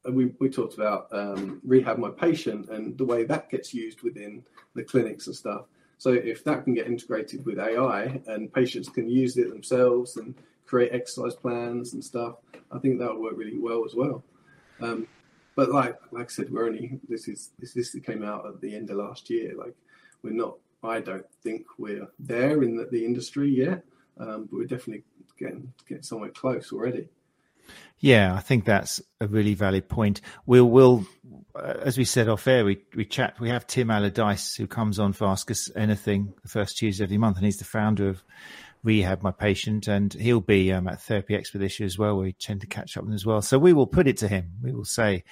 [0.10, 4.43] we we talked about um, rehab my patient and the way that gets used within
[4.73, 5.65] the clinics and stuff.
[6.02, 10.34] So if that can get integrated with AI and patients can use it themselves and
[10.66, 12.38] create exercise plans and stuff,
[12.72, 14.24] I think that would work really well as well.
[14.82, 15.06] Um,
[15.56, 18.76] but like like I said, we're only this is this this came out at the
[18.76, 19.54] end of last year.
[19.56, 19.76] Like
[20.24, 20.56] we're not.
[20.84, 23.84] I don't think we're there in the, the industry yet,
[24.18, 25.04] um, but we're definitely
[25.38, 27.10] getting getting somewhere close already.
[27.99, 30.21] Yeah, I think that's a really valid point.
[30.45, 31.05] We'll, we'll,
[31.55, 34.97] uh, as we said off air, we, we chat, we have Tim Allardyce who comes
[34.97, 38.10] on for Ask Us Anything the first Tuesday of the month, and he's the founder
[38.10, 38.23] of
[38.84, 42.17] Rehab My Patient, and he'll be um, at Therapy Expo this year as well.
[42.17, 43.41] We tend to catch up with him as well.
[43.41, 44.53] So we will put it to him.
[44.63, 45.23] We will say,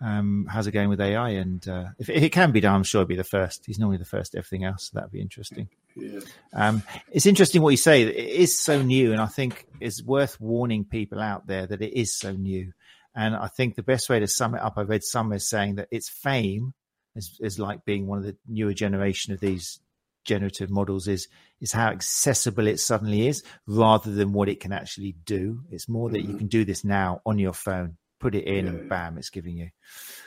[0.00, 1.30] um, how's it going with AI?
[1.30, 3.66] And uh, if, if, it can be done, I'm sure it'll be the first.
[3.66, 4.90] He's normally the first everything else.
[4.90, 5.68] So that'd be interesting.
[5.96, 6.20] Yeah.
[6.52, 8.02] Um, it's interesting what you say.
[8.02, 11.98] It is so new, and I think it's worth warning people out there that it
[11.98, 12.72] is so new.
[13.14, 15.88] And I think the best way to sum it up, I read somewhere saying that
[15.90, 16.72] its fame
[17.14, 19.80] is, is like being one of the newer generation of these
[20.24, 21.26] generative models is
[21.60, 26.08] is how accessible it suddenly is rather than what it can actually do it's more
[26.10, 26.30] that mm-hmm.
[26.30, 29.30] you can do this now on your phone put it in yeah, and bam it's
[29.30, 29.68] giving you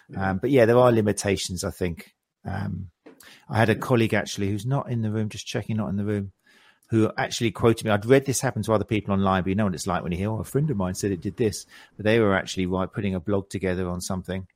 [0.10, 0.32] yeah.
[0.32, 2.90] Um, but yeah there are limitations i think um,
[3.50, 6.06] i had a colleague actually who's not in the room just checking not in the
[6.06, 6.32] room
[6.90, 7.92] who actually quoted me.
[7.92, 10.12] I'd read this happen to other people online but you know what it's like when
[10.12, 11.66] you hear oh a friend of mine said it did this.
[11.98, 14.48] But they were actually right putting a blog together on something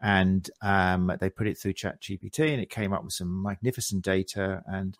[0.00, 4.04] and um, they put it through chat gpt and it came up with some magnificent
[4.04, 4.96] data and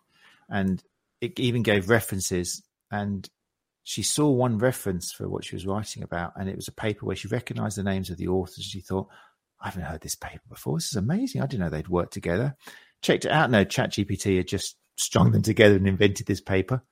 [0.49, 0.83] and
[1.21, 3.29] it even gave references and
[3.83, 7.05] she saw one reference for what she was writing about and it was a paper
[7.05, 8.65] where she recognized the names of the authors.
[8.65, 9.07] She thought
[9.61, 10.77] i haven't heard this paper before.
[10.77, 11.41] This is amazing.
[11.41, 12.55] I didn't know they'd worked together
[13.01, 16.83] checked it out no ChatGPT had just strung them together and invented this paper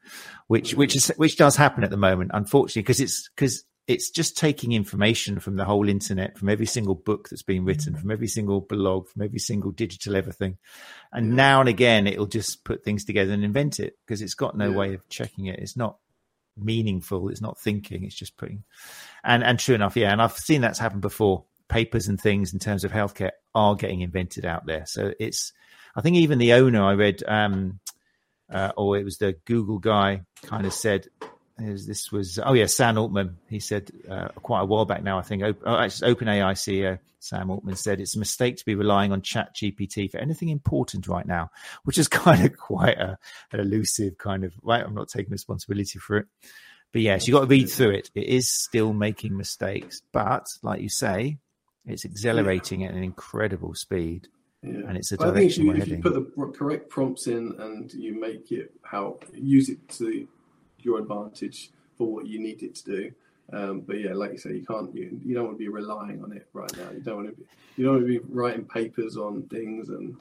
[0.48, 4.38] which which is which does happen at the moment unfortunately because it's because it's just
[4.38, 8.00] taking information from the whole internet, from every single book that's been written, mm.
[8.02, 10.58] from every single blog, from every single digital everything.
[11.14, 14.58] And now and again, it'll just put things together and invent it because it's got
[14.58, 14.76] no Yeah.
[14.76, 15.60] way of checking it.
[15.60, 15.98] It's not
[16.58, 17.30] meaningful.
[17.30, 18.04] It's not thinking.
[18.04, 18.66] It's just putting,
[19.24, 19.96] and, and true enough.
[19.96, 20.12] Yeah.
[20.12, 21.46] And I've seen that's happened before.
[21.70, 24.86] Papers and things in terms of healthcare are getting invented out there.
[24.86, 25.52] So it's,
[25.98, 27.80] I think even the owner I read, um,
[28.50, 31.08] uh, or it was the Google guy kind of said,
[31.60, 35.18] is this was oh yeah Sam Altman he said uh, quite a while back now
[35.18, 39.12] I think oh, actually OpenAI CEO Sam Altman said it's a mistake to be relying
[39.12, 41.50] on Chat GPT for anything important right now,
[41.84, 43.18] which is kind of quite a,
[43.52, 44.84] an elusive kind of right.
[44.84, 46.28] I'm not taking responsibility for it,
[46.92, 48.12] but yes, you got to read through it.
[48.14, 51.38] It is still making mistakes, but like you say,
[51.86, 54.28] it's accelerating at an incredible speed,
[54.74, 54.88] Yeah.
[54.88, 57.56] and it's a I think if direction you, if you put the correct prompts in
[57.60, 60.28] and you make it how use it to
[60.80, 63.12] your advantage for what you need it to do.
[63.54, 64.94] Um, but yeah, like you say, you can't.
[64.94, 66.92] You, you don't want to be relying on it right now.
[66.92, 67.44] You don't want to be.
[67.78, 70.18] You don't want to be writing papers on things and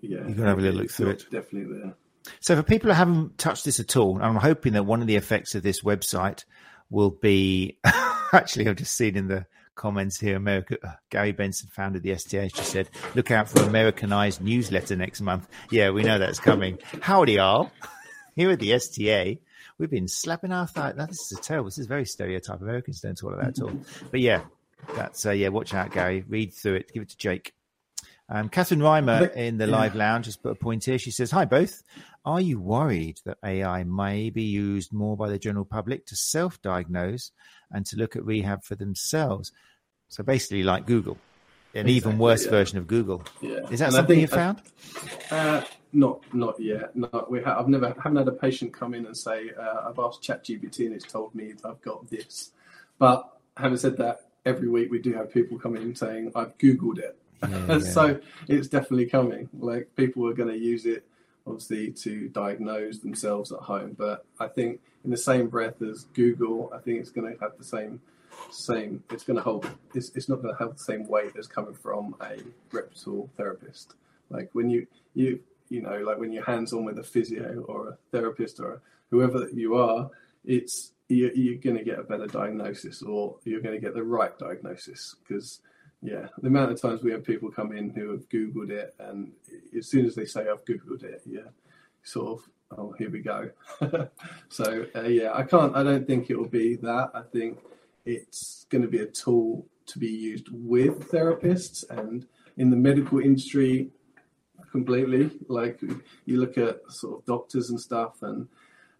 [0.00, 0.26] yeah.
[0.26, 1.26] You can have a little look through it.
[1.30, 1.94] Definitely there.
[2.40, 5.16] So for people who haven't touched this at all, I'm hoping that one of the
[5.16, 6.44] effects of this website
[6.90, 7.78] will be
[8.32, 9.46] actually I've just seen in the
[9.80, 13.62] comments here America uh, Gary Benson founder of the STA she said look out for
[13.62, 15.48] Americanized newsletter next month.
[15.70, 16.78] Yeah, we know that's coming.
[17.00, 17.72] Howdy all.
[18.36, 19.40] Here at the STA,
[19.76, 20.92] we've been slapping our thigh.
[20.96, 21.66] Now, this is a terrible.
[21.66, 22.60] This is very stereotype.
[22.60, 23.72] Americans don't talk like that at all.
[24.10, 24.42] But yeah,
[24.94, 25.48] that's uh, yeah.
[25.48, 26.24] Watch out, Gary.
[26.28, 26.92] Read through it.
[26.92, 27.52] Give it to Jake.
[28.30, 30.98] Um, Catherine Reimer in the live lounge has put a point here.
[30.98, 31.82] She says, Hi, both.
[32.24, 36.60] Are you worried that AI may be used more by the general public to self
[36.60, 37.32] diagnose
[37.70, 39.52] and to look at rehab for themselves?
[40.08, 41.16] So basically, like Google,
[41.74, 42.50] an even worse yeah.
[42.50, 43.22] version of Google.
[43.40, 43.60] Yeah.
[43.70, 44.62] Is that And something you think- I- found?
[45.30, 46.94] Uh, not not yet.
[46.94, 49.98] No, we ha- I've never haven't had a patient come in and say uh, I've
[49.98, 52.52] asked ChatGPT and it's told me I've got this.
[52.98, 56.98] But having said that, every week we do have people coming in saying I've googled
[56.98, 57.16] it.
[57.48, 59.48] Yeah, so it's definitely coming.
[59.58, 61.04] Like people are going to use it
[61.50, 63.94] obviously to diagnose themselves at home.
[63.98, 67.58] But I think in the same breath as Google, I think it's going to have
[67.58, 68.00] the same
[68.50, 69.02] same.
[69.10, 69.68] It's going to hold.
[69.94, 72.38] It's, it's not going to have the same weight as coming from a
[72.72, 73.94] reputable therapist.
[74.30, 77.88] Like when you you you know like when you're hands on with a physio or
[77.88, 80.10] a therapist or whoever you are,
[80.44, 84.02] it's you're, you're going to get a better diagnosis or you're going to get the
[84.02, 85.60] right diagnosis because
[86.02, 89.32] yeah, the amount of times we have people come in who have Googled it, and
[89.76, 91.48] as soon as they say I've Googled it, yeah,
[92.02, 93.50] sort of, oh, here we go.
[94.48, 95.76] so uh, yeah, I can't.
[95.76, 97.10] I don't think it will be that.
[97.14, 97.58] I think
[98.06, 103.18] it's going to be a tool to be used with therapists and in the medical
[103.18, 103.90] industry
[104.70, 105.30] completely.
[105.48, 105.80] Like
[106.24, 108.48] you look at sort of doctors and stuff, and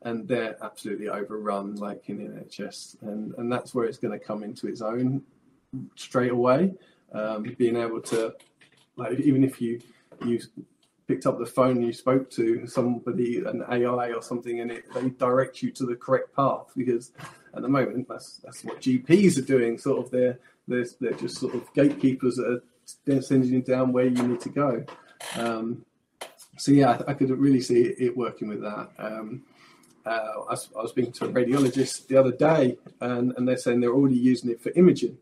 [0.02, 4.42] and they're absolutely overrun, like in NHS, and and that's where it's going to come
[4.42, 5.22] into its own
[5.94, 6.74] straight away.
[7.12, 8.34] Um, being able to,
[8.96, 9.80] like, even if you
[10.24, 10.40] you
[11.08, 14.84] picked up the phone and you spoke to somebody, an AI or something, and it
[14.94, 17.12] they direct you to the correct path because
[17.54, 19.76] at the moment that's that's what GPs are doing.
[19.76, 22.62] Sort of they're they're, they're just sort of gatekeepers that
[23.08, 24.84] are sending you down where you need to go.
[25.36, 25.84] Um,
[26.56, 28.90] so yeah, I, I could really see it, working with that.
[28.98, 29.42] Um,
[30.06, 33.56] uh, I, was, I was speaking to a radiologist the other day, and, and they're
[33.56, 35.18] saying they're already using it for imaging.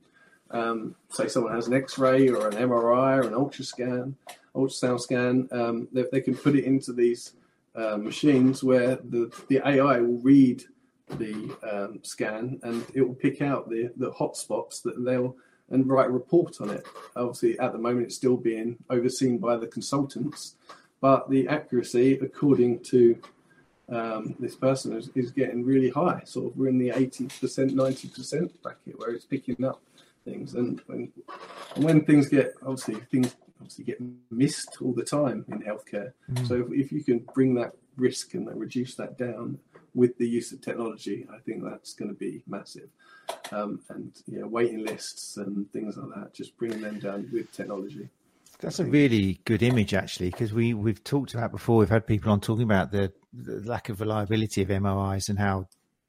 [0.51, 4.15] Um, say someone has an X-ray or an MRI or an ultrascan,
[4.55, 7.35] ultrasound scan, um, they, they can put it into these
[7.75, 10.65] uh, machines where the, the AI will read
[11.11, 15.37] the um, scan and it will pick out the, the hot spots that they'll
[15.71, 16.87] and write a report on it.
[17.17, 20.55] Obviously, at the moment, it's still being overseen by the consultants,
[21.01, 23.19] but the accuracy, according to
[23.91, 26.23] um, this person, is, is getting really high.
[26.25, 29.81] Sort of, we're in the eighty percent, ninety percent bracket where it's picking up
[30.29, 31.13] things, and when
[31.75, 33.99] and when things get obviously things obviously get
[34.31, 36.13] missed all the time in healthcare.
[36.47, 39.59] So if, if you can bring that risk and reduce that down
[39.95, 42.89] with the use of technology, I think that's going to be massive.
[43.51, 48.09] Um, and yeah, waiting lists and things like that, just bringing them down with technology.
[48.61, 51.79] That's a really good image, actually, because we we've talked about before.
[51.79, 55.69] We've had people on talking about the, the lack of reliability of MRIs and how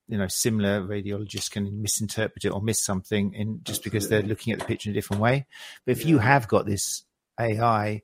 [0.10, 4.52] you know similar radiologists can misinterpret it or miss something in just because they're looking
[4.52, 5.46] at the picture in a different way.
[5.86, 7.04] But if you have got this
[7.40, 8.02] AI,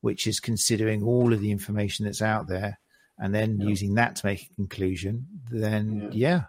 [0.00, 2.78] which is considering all of the information that's out there
[3.18, 3.66] and then Yeah.
[3.68, 6.44] using that to make a conclusion, then yeah, Yeah.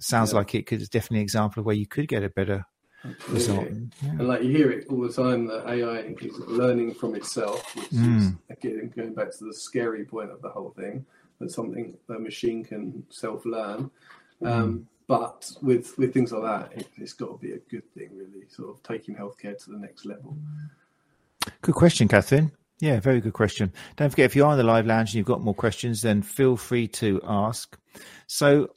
[0.00, 0.38] sounds Yeah.
[0.38, 2.66] like it could it's definitely an example of where you could get a better
[3.28, 3.60] result.
[3.66, 3.90] Absolutely.
[4.02, 4.10] Yeah.
[4.10, 7.92] And like you hear it all the time that AI is learning from itself, which
[7.92, 8.38] is Mm.
[8.50, 11.06] again going back to the scary point of the whole thing
[11.38, 13.90] that something a machine can self learn.
[14.44, 14.84] Um, Mm.
[15.06, 18.46] but with with things like that, it, has got to be a good thing, really.
[18.48, 20.36] Sort of taking healthcare to the next level.
[21.60, 22.52] Good question, Catherine.
[22.80, 23.72] Yeah, very good question.
[23.96, 26.22] Don't forget, if you are in the live lounge and you've got more questions, then
[26.22, 27.78] feel free to ask.
[28.26, 28.70] So,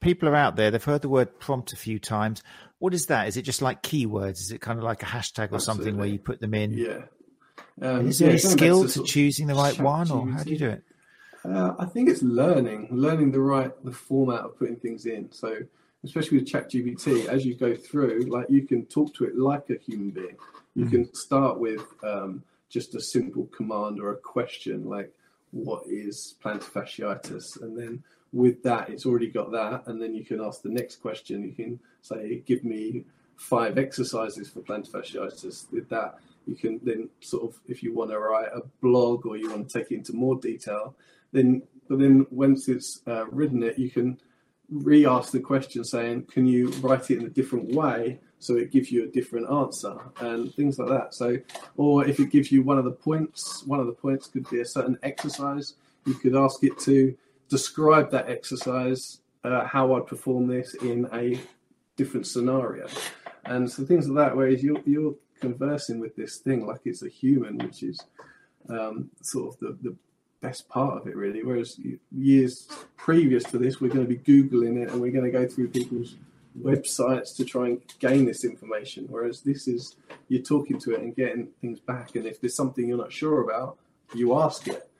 [0.00, 2.42] people are out there, they've heard the word prompt a few times.
[2.78, 3.28] What is that?
[3.28, 4.40] Is it just like keywords?
[4.40, 5.60] Is it kind of like a hashtag or Absolutely.
[5.60, 6.72] something where you put them in?
[6.72, 7.04] Yeah.
[7.80, 10.50] Um, is there yeah, any skill to, to choosing the right one, or how do
[10.50, 10.82] you do it?
[11.44, 15.30] Uh, I think it's learning, learning the right the format of putting things in.
[15.32, 15.58] So,
[16.04, 19.78] especially with ChatGPT, as you go through, like you can talk to it like a
[19.78, 20.36] human being.
[20.74, 20.90] You mm-hmm.
[20.90, 25.12] can start with um, just a simple command or a question like,
[25.50, 28.02] "What is plantar fasciitis?" and then
[28.32, 31.42] with that, it's already got that, and then you can ask the next question.
[31.42, 33.04] You can say, "Give me
[33.36, 38.10] five exercises for plantar fasciitis." With that, you can then sort of, if you want
[38.10, 40.94] to write a blog or you want to take it into more detail,
[41.32, 44.18] then but then once it's uh, written it, you can
[44.70, 48.90] re-ask the question saying, "Can you write it in a different way?" So it gives
[48.90, 51.14] you a different answer and things like that.
[51.14, 51.38] So,
[51.76, 54.60] or if it gives you one of the points, one of the points could be
[54.60, 55.74] a certain exercise.
[56.06, 57.16] You could ask it to
[57.48, 61.38] describe that exercise, uh, how I'd perform this in a
[61.96, 62.88] different scenario,
[63.44, 64.36] and so things like that.
[64.36, 68.00] Whereas you're you're conversing with this thing like it's a human, which is
[68.68, 69.96] um, sort of the, the
[70.42, 71.42] best part of it, really.
[71.42, 75.30] Whereas years previous to this, we're going to be Googling it and we're going to
[75.30, 76.16] go through people's
[76.60, 79.06] websites to try and gain this information.
[79.08, 79.96] Whereas this is
[80.28, 82.16] you're talking to it and getting things back.
[82.16, 83.78] And if there's something you're not sure about,
[84.14, 84.90] you ask it.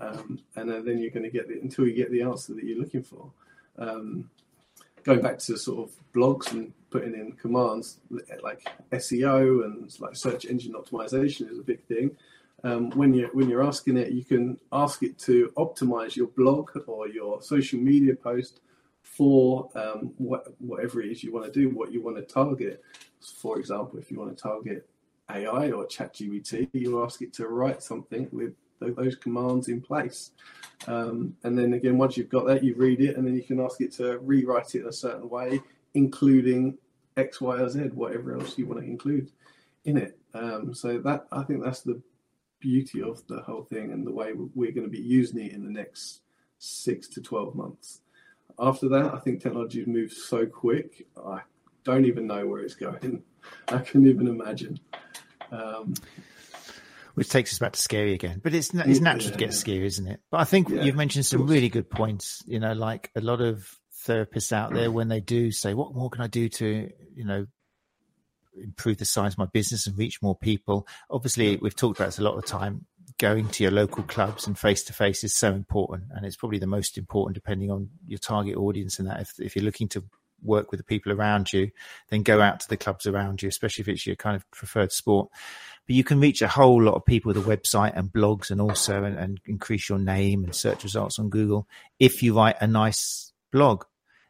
[0.00, 2.78] Um, and then you're going to get it until you get the answer that you're
[2.78, 3.30] looking for.
[3.78, 4.28] Um,
[5.04, 7.98] going back to sort of blogs and putting in commands
[8.42, 12.16] like SEO and like search engine optimization is a big thing
[12.64, 16.70] um, when you when you're asking it, you can ask it to optimize your blog
[16.86, 18.60] or your social media post
[19.02, 22.82] for um, what, whatever it is you want to do, what you want to target.
[23.20, 24.88] For example, if you want to target
[25.30, 30.30] AI or ChatGPT, you ask it to write something with those commands in place.
[30.86, 33.60] Um, and then again, once you've got that, you read it, and then you can
[33.60, 35.60] ask it to rewrite it in a certain way,
[35.94, 36.78] including
[37.16, 39.30] X, Y, or Z, whatever else you want to include
[39.84, 40.18] in it.
[40.34, 42.00] Um, so that I think that's the
[42.60, 45.64] beauty of the whole thing and the way we're going to be using it in
[45.64, 46.20] the next
[46.58, 48.00] six to 12 months.
[48.58, 51.40] After that, I think technology moves so quick, I
[51.84, 53.22] don't even know where it's going.
[53.68, 54.80] I couldn't even imagine.
[55.52, 55.94] Um,
[57.14, 59.86] Which takes us back to scary again, but it's it's natural yeah, to get scary,
[59.86, 60.20] isn't it?
[60.30, 62.42] But I think yeah, you've mentioned some really good points.
[62.46, 63.68] You know, like a lot of
[64.06, 67.46] therapists out there when they do say, "What more can I do to, you know,
[68.62, 70.86] improve the size of my business and reach more people.
[71.10, 72.86] Obviously, we've talked about this a lot of the time.
[73.18, 76.58] Going to your local clubs and face to face is so important, and it's probably
[76.58, 78.98] the most important depending on your target audience.
[78.98, 80.04] And that, if if you're looking to
[80.42, 81.70] work with the people around you,
[82.10, 84.92] then go out to the clubs around you, especially if it's your kind of preferred
[84.92, 85.30] sport.
[85.86, 88.60] But you can reach a whole lot of people with a website and blogs, and
[88.60, 91.66] also and, and increase your name and search results on Google
[91.98, 93.84] if you write a nice blog.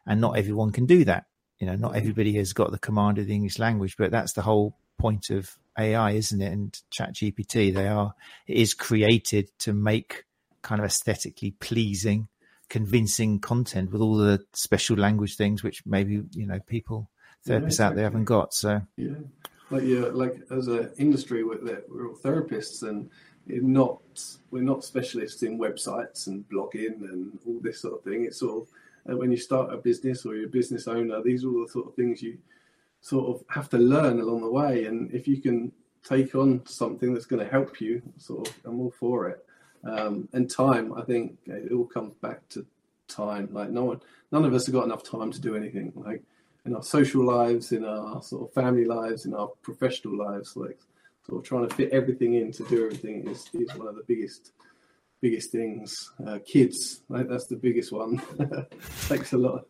[0.07, 1.25] And not everyone can do that
[1.59, 4.41] you know, not everybody has got the command of the English language, but that's the
[4.41, 6.51] whole point of AI, isn't it?
[6.51, 8.13] And Chat GPT, they are,
[8.47, 10.25] it is created to make
[10.61, 12.27] kind of aesthetically pleasing,
[12.69, 17.09] convincing content with all the special language things, which maybe, you know, people,
[17.45, 17.85] therapists yeah, exactly.
[17.85, 18.53] out there haven't got.
[18.53, 19.15] So, yeah,
[19.69, 23.09] like, yeah, like as an industry, we're, we're all therapists and
[23.47, 23.99] not,
[24.51, 28.25] we're not specialists in websites and blogging and all this sort of thing.
[28.25, 28.75] It's all, uh,
[29.17, 31.87] when you start a business or you're a business owner, these are all the sort
[31.87, 32.37] of things you
[33.01, 34.85] sort of have to learn along the way.
[34.85, 35.71] And if you can
[36.03, 39.45] take on something that's going to help you, sort of, I'm all for it.
[39.83, 42.65] Um, and time, I think it all comes back to
[43.07, 43.49] time.
[43.51, 45.93] Like no one, none of us have got enough time to do anything.
[45.95, 46.21] Like
[46.65, 50.77] in our social lives, in our sort of family lives, in our professional lives, like
[51.25, 54.03] sort of trying to fit everything in to do everything is, is one of the
[54.07, 54.51] biggest
[55.21, 56.11] biggest things.
[56.25, 57.27] Uh, kids, right?
[57.27, 58.21] That's the biggest one.
[59.07, 59.65] Takes a lot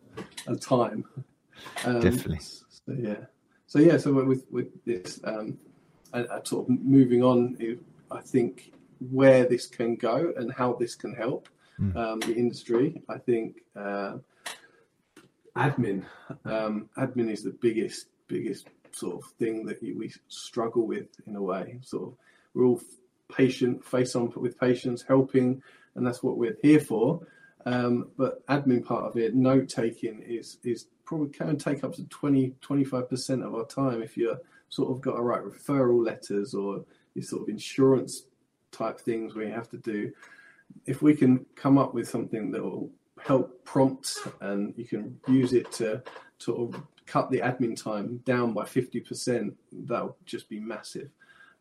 [0.46, 1.04] of time.
[1.84, 2.40] Um, Definitely.
[2.40, 3.24] So yeah.
[3.66, 3.96] So yeah.
[3.98, 5.58] So with with this, um,
[6.12, 7.56] and, and sort of moving on,
[8.10, 8.72] I think
[9.10, 11.48] where this can go and how this can help
[11.80, 11.96] mm.
[11.96, 13.02] um, the industry.
[13.08, 14.18] I think uh,
[15.56, 16.04] admin,
[16.44, 21.42] um, admin is the biggest biggest sort of thing that we struggle with in a
[21.42, 21.78] way.
[21.82, 22.14] Sort of,
[22.54, 22.80] we're all
[23.32, 25.62] patient, face on with patients, helping,
[25.94, 27.20] and that's what we're here for.
[27.66, 32.04] Um, but admin part of it, note taking, is is probably can take up to
[32.04, 36.84] 20 25% of our time if you're sort of got to write referral letters or
[37.14, 38.22] your sort of insurance
[38.70, 40.12] type things where you have to do.
[40.86, 45.52] If we can come up with something that will help prompts, and you can use
[45.52, 46.02] it to
[46.38, 51.10] sort of cut the admin time down by 50%, that'll just be massive.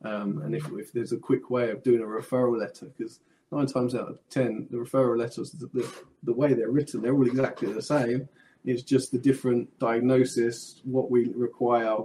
[0.03, 3.19] Um, and if, if there's a quick way of doing a referral letter, because
[3.51, 5.91] nine times out of 10, the referral letters, the, the,
[6.23, 8.27] the way they're written, they're all exactly the same.
[8.65, 11.97] It's just the different diagnosis, what we require,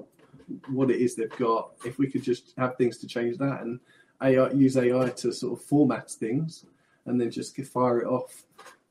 [0.69, 1.71] what it is they've got.
[1.85, 3.81] If we could just have things to change that and
[4.23, 6.65] AI, use AI to sort of format things
[7.07, 8.45] and then just fire it off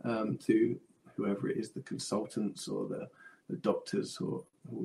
[0.03, 0.79] um, to
[1.15, 3.07] whoever it is, the consultants or the,
[3.49, 4.43] the doctors or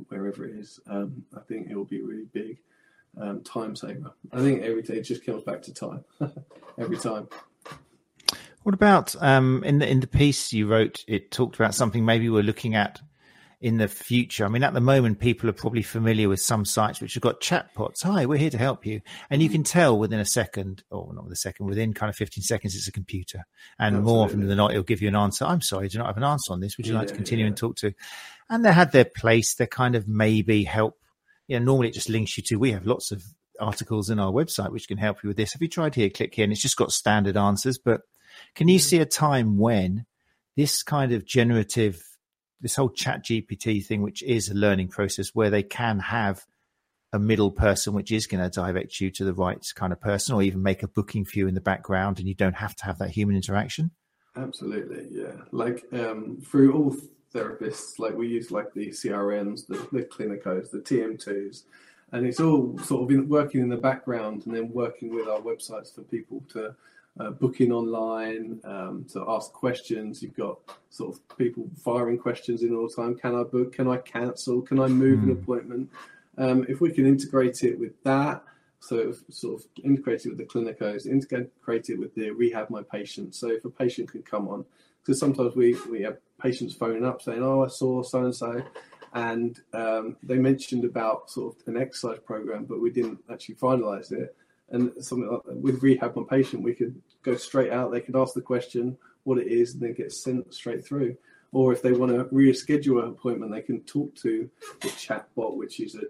[0.09, 2.59] wherever it is, um, I think it will be really big
[3.21, 4.13] um, time saver.
[4.33, 6.05] I think every day it just comes back to time
[6.79, 7.29] every time.
[8.63, 11.05] What about um, in the in the piece you wrote?
[11.09, 13.01] It talked about something maybe we're looking at
[13.61, 14.45] in the future.
[14.45, 17.41] I mean, at the moment, people are probably familiar with some sites which have got
[17.41, 18.05] chatbots.
[18.05, 19.01] Hi, we're here to help you,
[19.31, 22.17] and you can tell within a second, or not with a second, within kind of
[22.17, 23.45] fifteen seconds, it's a computer,
[23.79, 24.13] and Absolutely.
[24.13, 25.45] more often than not, it'll give you an answer.
[25.45, 26.77] I'm sorry, I do not have an answer on this.
[26.77, 27.49] Would you yeah, like to continue yeah.
[27.49, 27.93] and talk to?
[28.51, 29.55] And they had their place.
[29.55, 30.99] They kind of maybe help.
[31.49, 32.57] You know, normally it just links you to.
[32.57, 33.23] We have lots of
[33.59, 35.53] articles in our website which can help you with this.
[35.53, 36.11] Have you tried here?
[36.11, 38.03] Click here, and it's just got standard answers, but
[38.55, 40.07] can you see a time when
[40.57, 42.03] this kind of generative,
[42.61, 46.45] this whole chat GPT thing, which is a learning process where they can have
[47.13, 50.35] a middle person which is going to direct you to the right kind of person
[50.35, 52.85] or even make a booking for you in the background and you don't have to
[52.85, 53.91] have that human interaction?
[54.37, 55.33] Absolutely, yeah.
[55.53, 56.97] Like um, through all
[57.35, 61.65] therapists, like we use like the CRMs, the, the Clinikos, the TM2s,
[62.13, 65.41] and it's all sort of been working in the background and then working with our
[65.41, 66.75] websites for people to
[67.21, 70.23] uh, booking online um, to ask questions.
[70.23, 70.59] You've got
[70.91, 73.17] sort of people firing questions in all the time.
[73.17, 73.75] Can I book?
[73.75, 74.63] Can I cancel?
[74.63, 75.23] Can I move mm.
[75.25, 75.43] an hmm.
[75.43, 75.91] appointment?
[76.39, 78.43] Um, if we can integrate it with that,
[78.81, 83.35] so sort of integrated with the Clinikos, integrate it with the rehab my patient.
[83.35, 84.65] So if a patient can come on,
[85.03, 88.63] because sometimes we, we have patients phoning up saying, "Oh, I saw so and so,"
[89.15, 94.13] and um, they mentioned about sort of an exercise program, but we didn't actually finalise
[94.13, 94.35] it
[94.71, 97.91] and something like with Rehab My Patient, we could go straight out.
[97.91, 101.17] They could ask the question what it is, and then get sent straight through.
[101.53, 104.49] Or if they want to reschedule an appointment, they can talk to
[104.83, 106.03] the chatbot, which is a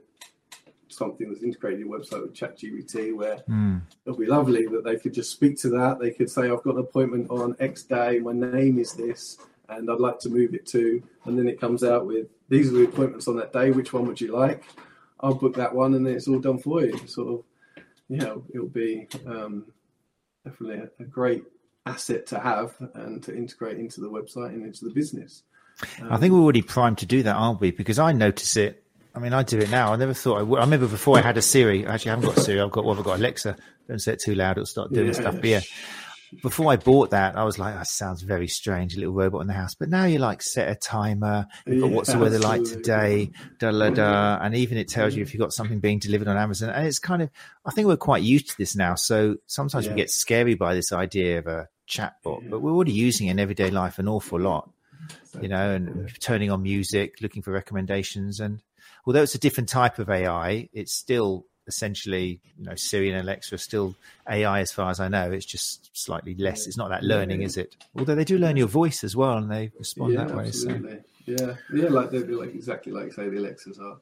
[0.89, 3.80] something that's integrated in your website with ChatGPT, where mm.
[4.05, 5.99] it'll be lovely that they could just speak to that.
[5.99, 8.18] They could say, "I've got an appointment on X day.
[8.18, 11.84] My name is this, and I'd like to move it to." And then it comes
[11.84, 13.70] out with these are the appointments on that day.
[13.70, 14.64] Which one would you like?
[15.20, 16.97] I'll book that one, and then it's all done for you.
[17.07, 17.45] Sort of
[18.09, 19.66] you know, it'll be um,
[20.45, 21.45] definitely a, a, great
[21.86, 25.43] asset to have and to integrate into the website and into the business.
[26.01, 27.70] Um, I think we're already primed to do that, aren't we?
[27.70, 28.82] Because I notice it.
[29.15, 29.93] I mean, I do it now.
[29.93, 30.59] I never thought I would.
[30.59, 31.87] I remember before I had a Siri.
[31.87, 32.61] Actually, I haven't got a Siri.
[32.61, 33.57] I've got what well, I've got Alexa.
[33.89, 35.35] Don't say it too loud; it'll start doing yeah, stuff.
[35.37, 35.61] But yeah,
[36.43, 39.47] before I bought that, I was like, that sounds very strange, a little robot in
[39.47, 39.75] the house.
[39.75, 43.31] But now you like set a timer, you've got yeah, what's the weather like today,
[43.59, 46.37] da da da, and even it tells you if you've got something being delivered on
[46.37, 46.71] Amazon.
[46.71, 47.31] And it's kind of,
[47.65, 48.95] I think we're quite used to this now.
[48.95, 49.93] So sometimes yeah.
[49.93, 53.39] we get scary by this idea of a chatbot, but we're already using it in
[53.39, 54.71] everyday life an awful lot,
[55.41, 58.41] you know, and turning on music, looking for recommendations.
[58.41, 58.61] And
[59.09, 63.55] although it's a different type of AI, it's still essentially, you know, Siri and Alexa
[63.55, 63.97] are still
[64.29, 65.33] AI as far as I know.
[65.33, 66.67] It's just slightly less.
[66.67, 67.47] It's not that learning, yeah.
[67.47, 67.75] is it?
[67.97, 70.49] Although they do learn your voice as well, and they respond yeah, that way.
[70.49, 70.99] Absolutely.
[70.99, 71.03] So.
[71.25, 73.97] Yeah, yeah, like they're like exactly like say the Alexas are.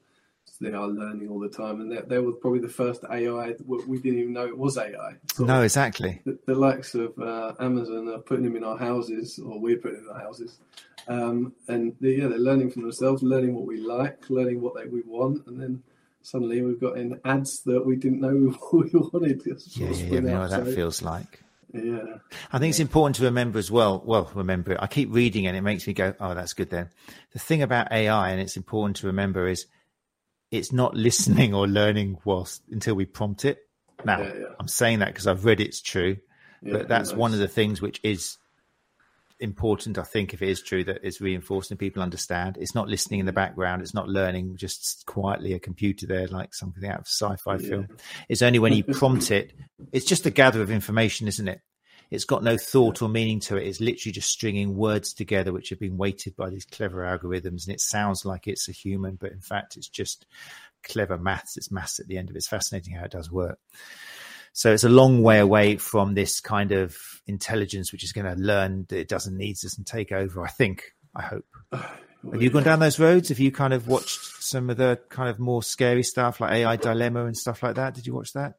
[0.60, 3.54] They are learning all the time, and they were probably the first AI.
[3.66, 5.16] We didn't even know it was AI.
[5.38, 6.22] no, exactly.
[6.24, 9.98] The, the, likes of uh, Amazon are putting them in our houses, or we're putting
[9.98, 10.56] them in our houses,
[11.08, 14.86] um, and they, yeah, they're learning from themselves, learning what we like, learning what they,
[14.86, 15.82] we want, and then
[16.22, 18.34] suddenly we've got in ads that we didn't know
[18.72, 19.42] we wanted.
[19.46, 21.42] Yeah, yeah, yeah, you know what that feels like.
[21.72, 22.18] Yeah.
[22.52, 24.02] I think it's important to remember as well.
[24.04, 24.78] Well, remember it.
[24.80, 26.90] I keep reading and it makes me go, oh, that's good then.
[27.32, 29.66] The thing about AI, and it's important to remember, is
[30.50, 33.58] it's not listening or learning whilst until we prompt it.
[34.04, 34.46] Now, yeah, yeah.
[34.58, 36.18] I'm saying that because I've read it's true,
[36.62, 37.18] but that's nice.
[37.18, 38.36] one of the things which is
[39.40, 42.56] important, I think, if it is true that it's reinforcing people understand.
[42.58, 43.82] It's not listening in the background.
[43.82, 47.68] It's not learning just quietly a computer there like something out of sci-fi yeah.
[47.68, 47.88] film.
[48.28, 49.52] It's only when you prompt it.
[49.92, 51.60] It's just a gather of information, isn't it?
[52.10, 53.66] It's got no thought or meaning to it.
[53.66, 57.66] It's literally just stringing words together, which have been weighted by these clever algorithms.
[57.66, 60.24] And it sounds like it's a human, but in fact, it's just
[60.84, 61.56] clever maths.
[61.56, 62.38] It's maths at the end of it.
[62.38, 63.58] It's fascinating how it does work.
[64.56, 66.96] So it's a long way away from this kind of
[67.26, 70.42] intelligence, which is going to learn that it doesn't need us and take over.
[70.42, 70.94] I think.
[71.14, 71.44] I hope.
[71.72, 73.28] Have you gone down those roads?
[73.28, 76.76] Have you kind of watched some of the kind of more scary stuff like AI
[76.76, 77.92] Dilemma and stuff like that?
[77.92, 78.54] Did you watch that?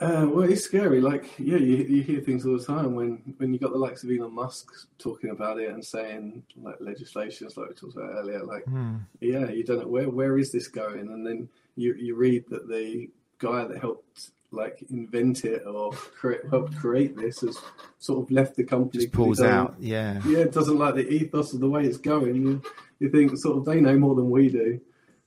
[0.00, 1.00] Uh, well, it's scary.
[1.00, 4.04] Like, yeah, you, you hear things all the time when, when you got the likes
[4.04, 8.44] of Elon Musk talking about it and saying like legislations, like we talked about earlier.
[8.44, 8.96] Like, Hmm.
[9.22, 12.68] yeah, you don't know where where is this going, and then you you read that
[12.68, 13.08] the
[13.38, 17.58] guy that helped like invent it or create, helped create this has
[17.98, 19.04] sort of left the company.
[19.04, 19.74] Just pulls out.
[19.78, 20.20] Yeah.
[20.26, 22.36] Yeah, it doesn't like the ethos of the way it's going.
[22.36, 22.62] You,
[22.98, 24.80] you think sort of they know more than we do,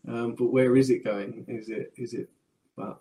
[0.07, 1.45] um, but where is it going?
[1.47, 2.30] Is it is it?
[2.76, 2.99] But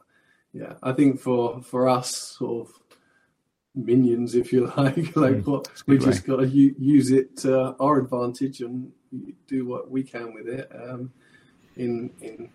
[0.52, 2.74] yeah, I think for for us sort of
[3.74, 7.76] minions, if you like, like Mm, what we just got to u- use it to
[7.78, 8.92] our advantage and
[9.46, 10.70] do what we can with it.
[10.74, 11.12] Um,
[11.76, 12.50] in in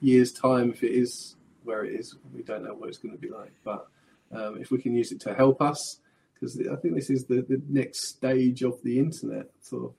[0.00, 1.36] years' time, if it is
[1.68, 3.52] where it is, we don't know what it's going to be like.
[3.62, 3.86] But
[4.32, 6.00] um, if we can use it to help us,
[6.34, 9.46] because I think this is the, the next stage of the internet.
[9.60, 9.92] Sort of,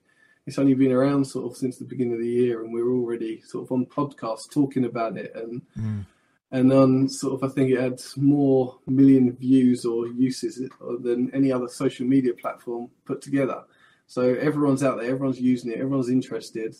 [0.45, 3.41] it's only been around sort of since the beginning of the year, and we're already
[3.41, 6.05] sort of on podcasts talking about it, and Mm.
[6.51, 10.53] and on sort of I think it had more million views or uses
[11.05, 13.59] than any other social media platform put together.
[14.07, 16.75] So everyone's out there, everyone's using it, everyone's interested.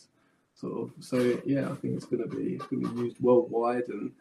[0.56, 3.20] Sort of, so yeah, I think it's going to be it's going to be used
[3.20, 4.12] worldwide, and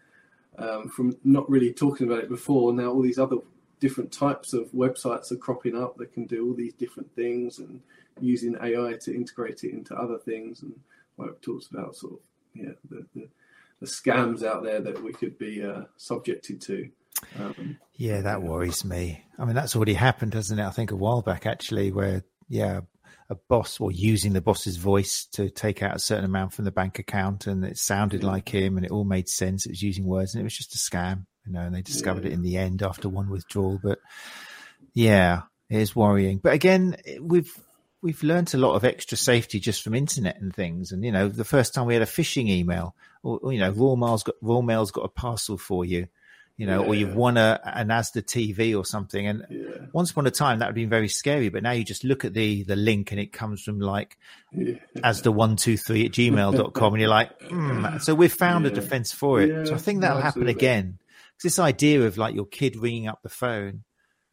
[0.59, 3.37] um, from not really talking about it before, now all these other
[3.81, 7.81] different types of websites are cropping up that can do all these different things and
[8.21, 10.73] using AI to integrate it into other things, and
[11.17, 12.19] we talked about, sort of
[12.55, 13.29] yeah, the, the
[13.81, 16.89] the scams out there that we could be uh, subjected to.
[17.39, 19.25] Um, Yeah, that worries me.
[19.39, 20.65] I mean, that's already happened, hasn't it?
[20.65, 22.81] I think a while back, actually, where, yeah,
[23.31, 26.71] a boss or using the boss's voice to take out a certain amount from the
[26.71, 28.25] bank account and it sounded mm.
[28.25, 29.67] like him and it all made sense.
[29.67, 32.25] It was using words and it was just a scam, you know, and they discovered
[32.25, 33.79] it in the end after one withdrawal.
[33.83, 33.99] But
[34.95, 36.39] yeah, it is worrying.
[36.39, 37.53] But again, we've,
[38.01, 40.93] we've learned a lot of extra safety just from internet and things.
[40.93, 43.71] And, you know, the first time we had a phishing email or, or, you know,
[43.71, 46.07] Royal Mail's got, Royal Mail's got a parcel for you,
[46.59, 49.29] you know, or you've won a, an Asda TV or something.
[49.29, 52.03] And yeah, once upon a time that would be very scary, but now you just
[52.03, 54.19] look at the, the link and it comes from like
[54.53, 58.03] yeah, asda123 at gmail.com and you're like, mm.
[58.03, 59.69] so we've found a defense for it.
[59.69, 60.99] so I think that'll happen again.
[61.41, 63.85] this idea of like your kid ringing up the phone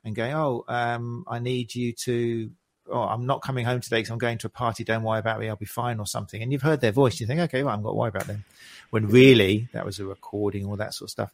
[0.03, 2.49] and going, oh, um, I need you to,
[2.89, 4.83] oh, I'm not coming home today because I'm going to a party.
[4.83, 5.47] Don't worry about me.
[5.47, 6.41] I'll be fine or something.
[6.41, 7.19] And you've heard their voice.
[7.19, 8.45] You think, okay, well, I'm not worry about them.
[8.89, 11.31] When really that was a recording, all that sort of stuff.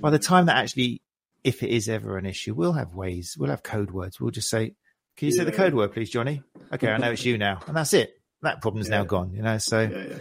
[0.00, 1.02] By the time that actually,
[1.44, 4.20] if it is ever an issue, we'll have ways, we'll have code words.
[4.20, 4.74] We'll just say,
[5.16, 6.42] can you say the code word, please, Johnny?
[6.72, 7.60] Okay, I know it's you now.
[7.66, 8.14] And that's it.
[8.42, 9.58] That problem's now gone, you know?
[9.58, 10.16] So yeah, yeah.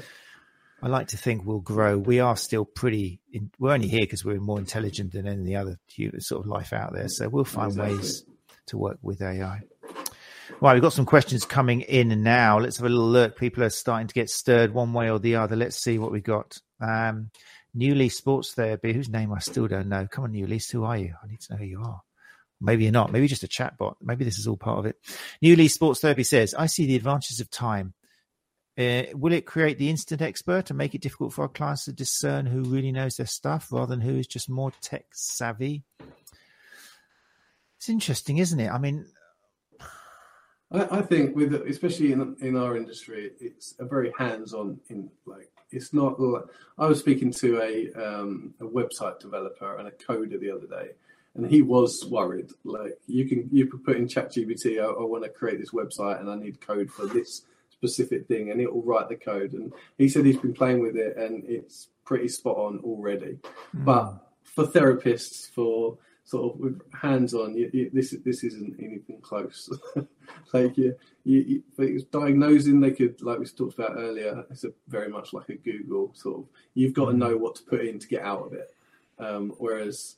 [0.82, 1.98] I like to think we'll grow.
[1.98, 5.78] We are still pretty, in, we're only here because we're more intelligent than any other
[6.20, 7.08] sort of life out there.
[7.08, 7.96] So we'll find Exactly.
[7.98, 8.24] ways
[8.68, 9.62] to work with AI.
[10.62, 12.60] Right, we've got some questions coming in now.
[12.60, 13.38] Let's have a little look.
[13.38, 15.56] People are starting to get stirred one way or the other.
[15.56, 16.58] Let's see what we've got.
[16.82, 17.30] Um,
[17.80, 20.06] Newly Sports Therapy, whose name I still don't know.
[20.06, 21.16] Come on, Newly, who are you?
[21.24, 22.02] I need to know who you are.
[22.60, 23.10] Maybe you're not.
[23.10, 23.96] Maybe just a chatbot.
[24.02, 24.98] Maybe this is all part of it.
[25.42, 27.94] Newly Sports Therapy says, I see the advantages of time.
[28.78, 31.94] Uh, will it create the instant expert and make it difficult for our clients to
[31.94, 35.84] discern who really knows their stuff rather than who is just more tech savvy?
[37.78, 38.70] It's interesting, isn't it?
[38.70, 39.06] I mean,
[40.70, 44.80] I, I think with especially in in our industry, it's a very hands-on.
[44.90, 46.20] In like, it's not.
[46.20, 46.46] like-
[46.78, 50.92] I was speaking to a um, a website developer and a coder the other day,
[51.36, 52.52] and he was worried.
[52.64, 56.20] Like, you can you could put in ChatGPT, I, I want to create this website
[56.20, 59.54] and I need code for this specific thing, and it will write the code.
[59.54, 63.38] And he said he's been playing with it and it's pretty spot on already.
[63.74, 65.98] But for therapists, for
[66.30, 69.68] sort of with hands-on, you, you, this this isn't anything close.
[70.54, 74.46] like you, you, you diagnosing, they could like we talked about earlier.
[74.52, 76.46] It's a very much like a Google sort of.
[76.76, 78.76] You've got to know what to put in to get out of it.
[79.18, 80.18] Um, whereas,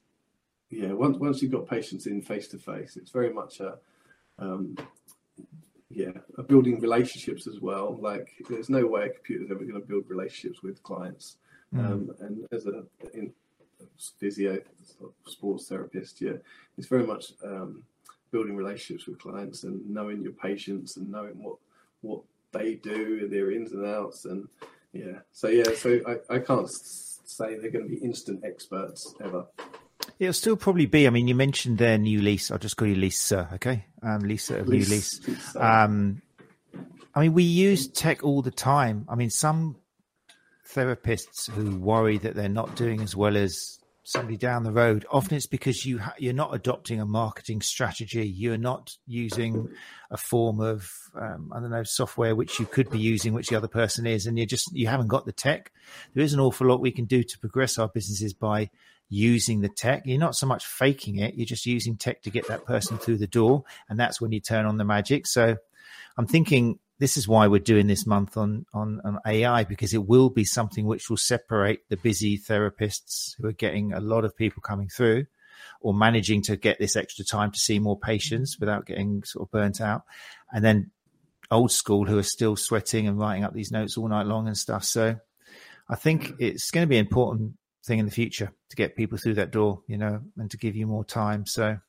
[0.70, 3.78] yeah, once once you've got patients in face to face, it's very much a
[4.38, 4.76] um,
[5.90, 7.98] yeah, a building relationships as well.
[8.02, 11.38] Like, there's no way a computer's ever going to build relationships with clients.
[11.78, 12.84] Um, and as a
[13.14, 13.32] in,
[14.20, 14.60] physio,
[15.26, 16.34] sports therapist, yeah,
[16.78, 17.84] it's very much um,
[18.32, 21.58] building relationships with clients and knowing your patients and knowing what
[22.02, 22.22] what
[22.52, 24.48] they do, their ins and outs, and
[24.94, 25.20] yeah.
[25.32, 29.46] So yeah, so I, I can't say they're going to be instant experts ever.
[30.20, 31.08] It'll still probably be.
[31.08, 32.52] I mean, you mentioned their new lease.
[32.52, 33.86] I'll just call you Lisa, okay?
[34.04, 35.20] Um, Lisa of New Lease.
[35.56, 36.22] Um,
[37.14, 39.06] I mean, we use tech all the time.
[39.10, 39.78] I mean, some
[40.68, 43.80] therapists who worry that they're not doing as well as
[44.12, 45.06] somebody down the road.
[45.10, 48.28] Often it's because you ha- you're not adopting a marketing strategy.
[48.28, 49.70] You're not using
[50.10, 53.56] a form of um, I don't know software which you could be using, which the
[53.56, 55.72] other person is, and you just you haven't got the tech.
[56.14, 58.70] There is an awful lot we can do to progress our businesses by
[59.10, 60.04] using the tech.
[60.06, 61.36] You're not so much faking it.
[61.36, 63.66] You're just using tech to get that person through the door.
[63.90, 65.28] And that's when you turn on the magic.
[65.28, 65.58] So
[66.18, 70.06] I'm thinking this is why we're doing this month on, on, on AI because it
[70.06, 74.38] will be something which will separate the busy therapists who are getting a lot of
[74.38, 75.26] people coming through
[75.82, 79.52] or managing to get this extra time to see more patients without getting sort of
[79.52, 80.04] burnt out.
[80.54, 80.92] And then
[81.50, 84.56] old school who are still sweating and writing up these notes all night long and
[84.56, 84.84] stuff.
[84.84, 85.20] So
[85.90, 89.18] I think it's going to be an important thing in the future to get people
[89.18, 91.48] through that door, you know, and to give you more time.
[91.48, 91.80] So,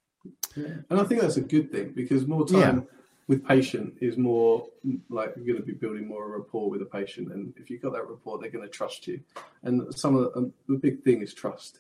[0.57, 2.99] and I think that's a good thing because more time yeah.
[3.33, 4.69] With patient is more
[5.09, 7.95] like you're going to be building more rapport with a patient, and if you've got
[7.95, 9.21] that rapport, they're going to trust you.
[9.63, 11.79] And some of the, um, the big thing is trust.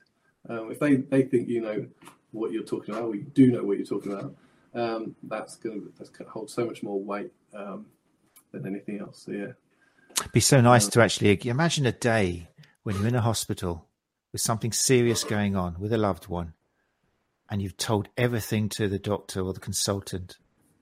[0.48, 1.86] Um, if they, they think you know
[2.30, 4.34] what you're talking about, or you do know what you're talking about,
[4.74, 7.84] um, that's going to that's going to hold so much more weight um,
[8.50, 9.24] than anything else.
[9.26, 9.52] So yeah,
[10.18, 12.48] It'd be so nice um, to actually imagine a day
[12.82, 13.88] when you're in a hospital
[14.32, 16.54] with something serious going on with a loved one,
[17.50, 20.36] and you've told everything to the doctor or the consultant,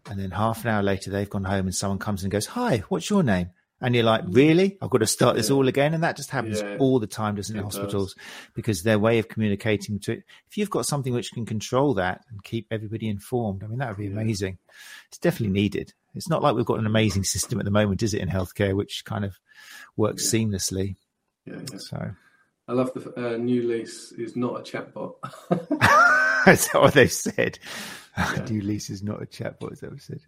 [0.09, 2.79] and then half an hour later they've gone home and someone comes and goes, "Hi,
[2.89, 3.51] what's your name?"
[3.83, 4.77] and you're like, really?
[4.83, 5.57] I've got to start this yeah.
[5.57, 5.95] all again.
[5.95, 6.77] And that just happens yeah.
[6.79, 8.15] all the time, doesn't it, it hospitals?
[8.15, 8.25] Does.
[8.55, 12.23] Because their way of communicating to it, if you've got something which can control that
[12.31, 14.11] and keep everybody informed, I mean, that would be yeah.
[14.11, 14.59] amazing.
[15.09, 15.95] It's definitely needed.
[16.15, 18.75] It's not like we've got an amazing system at the moment, is it, in healthcare,
[18.75, 19.39] which kind of
[19.97, 20.97] works seamlessly.
[21.47, 22.11] Yeah, So
[22.69, 25.15] I love the uh, new lease is not a chatbot.
[26.47, 27.59] That's what they said.
[28.49, 30.21] New lease is not a chatbot, is that what they said?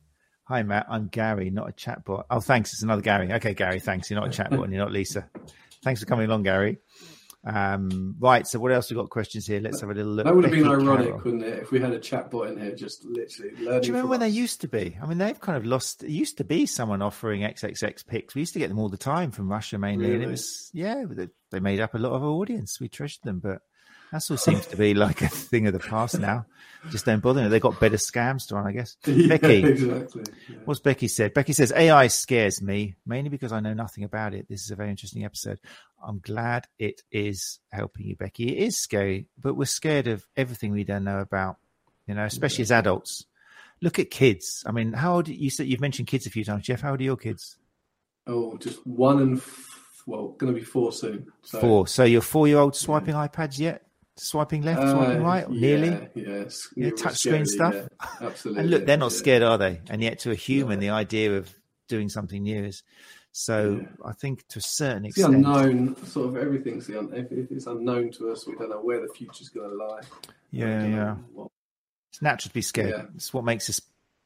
[0.44, 0.86] Hi, Matt.
[0.90, 2.24] I'm Gary, not a chatbot.
[2.30, 2.72] Oh, thanks.
[2.72, 3.32] It's another Gary.
[3.32, 3.80] Okay, Gary.
[3.80, 4.10] Thanks.
[4.10, 5.28] You're not a chatbot and you're not Lisa.
[5.82, 6.78] Thanks for coming along, Gary.
[7.44, 8.46] Um, right.
[8.46, 9.60] So, what else we got questions here?
[9.60, 10.26] Let's have a little look.
[10.26, 11.20] That would have been ironic, Carroll.
[11.24, 13.80] wouldn't it, if we had a chatbot in here, just literally learning.
[13.80, 14.28] Do you remember when us?
[14.28, 14.96] they used to be?
[15.02, 16.04] I mean, they've kind of lost.
[16.04, 18.34] It used to be someone offering XXX pics.
[18.34, 20.16] We used to get them all the time from Russia mainly, really?
[20.16, 21.04] and it was yeah.
[21.50, 22.78] They made up a lot of our audience.
[22.80, 23.62] We treasured them, but
[24.12, 26.44] that all seems to be like a thing of the past now.
[26.90, 27.48] Just don't bother.
[27.48, 28.96] They've got better scams to run, I guess.
[29.06, 30.24] Yeah, Becky, exactly.
[30.48, 30.56] Yeah.
[30.66, 31.32] What's Becky said?
[31.32, 34.48] Becky says AI scares me mainly because I know nothing about it.
[34.48, 35.60] This is a very interesting episode.
[36.04, 38.56] I'm glad it is helping you, Becky.
[38.56, 41.56] It is scary, but we're scared of everything we don't know about.
[42.06, 42.66] You know, especially yeah.
[42.66, 43.24] as adults.
[43.80, 44.62] Look at kids.
[44.66, 46.82] I mean, how old you said you've mentioned kids a few times, Geoff?
[46.82, 47.56] How old are your kids?
[48.26, 49.42] Oh, just one and
[50.06, 51.28] well, going to be four soon.
[51.42, 51.60] So.
[51.60, 51.86] Four.
[51.86, 53.86] So your four-year-old swiping iPads yet?
[54.16, 56.08] Swiping left, uh, swiping right, yeah, nearly.
[56.14, 57.74] Yes, yeah, touch screen stuff.
[57.74, 57.86] Yeah,
[58.20, 58.60] absolutely.
[58.60, 59.80] and look, they're not scared, are they?
[59.90, 61.52] And yet, to a human, the idea of
[61.88, 62.82] doing something new is.
[63.34, 66.06] So I think to a certain it's extent, the unknown.
[66.06, 69.08] Sort of everything's the un- if, it's unknown to us, we don't know where the
[69.14, 70.02] future's going to lie.
[70.50, 71.16] Yeah, yeah.
[72.10, 73.08] It's natural to be scared.
[73.14, 73.80] It's what makes us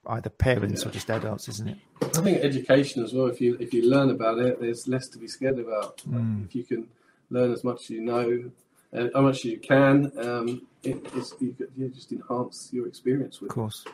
[0.08, 1.78] either parents or just adults, isn't it?
[2.02, 3.26] I think education as well.
[3.26, 5.98] If you if you learn about it, there's less to be scared about.
[5.98, 6.44] Mm.
[6.46, 6.88] If you can
[7.30, 8.50] learn as much as you know,
[8.94, 10.12] uh, how much you can.
[10.18, 11.04] Um, it,
[11.40, 13.50] you, you just enhance your experience with.
[13.50, 13.84] Of course.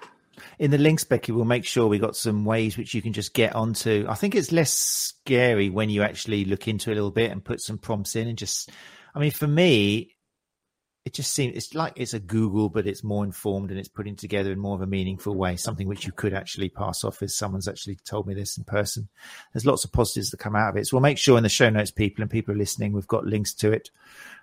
[0.59, 3.35] In the links, Becky, we'll make sure we got some ways which you can just
[3.35, 4.07] get onto.
[4.09, 7.45] I think it's less scary when you actually look into it a little bit and
[7.45, 8.71] put some prompts in and just.
[9.15, 10.15] I mean, for me,
[11.05, 14.15] it just seems it's like it's a Google, but it's more informed and it's putting
[14.15, 17.37] together in more of a meaningful way, something which you could actually pass off as
[17.37, 19.09] someone's actually told me this in person.
[19.53, 20.87] There's lots of positives that come out of it.
[20.87, 23.27] So we'll make sure in the show notes, people and people are listening, we've got
[23.27, 23.91] links to it,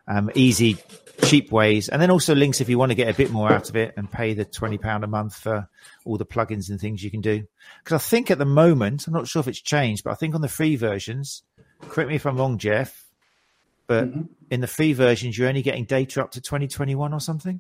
[0.07, 0.77] um, easy,
[1.23, 3.69] cheap ways, and then also links if you want to get a bit more out
[3.69, 5.69] of it and pay the twenty pound a month for
[6.03, 7.45] all the plugins and things you can do.
[7.83, 10.35] Because I think at the moment, I'm not sure if it's changed, but I think
[10.35, 11.43] on the free versions,
[11.79, 13.05] correct me if I'm wrong, Geoff
[13.89, 14.21] but mm-hmm.
[14.51, 17.59] in the free versions, you're only getting data up to 2021 or something.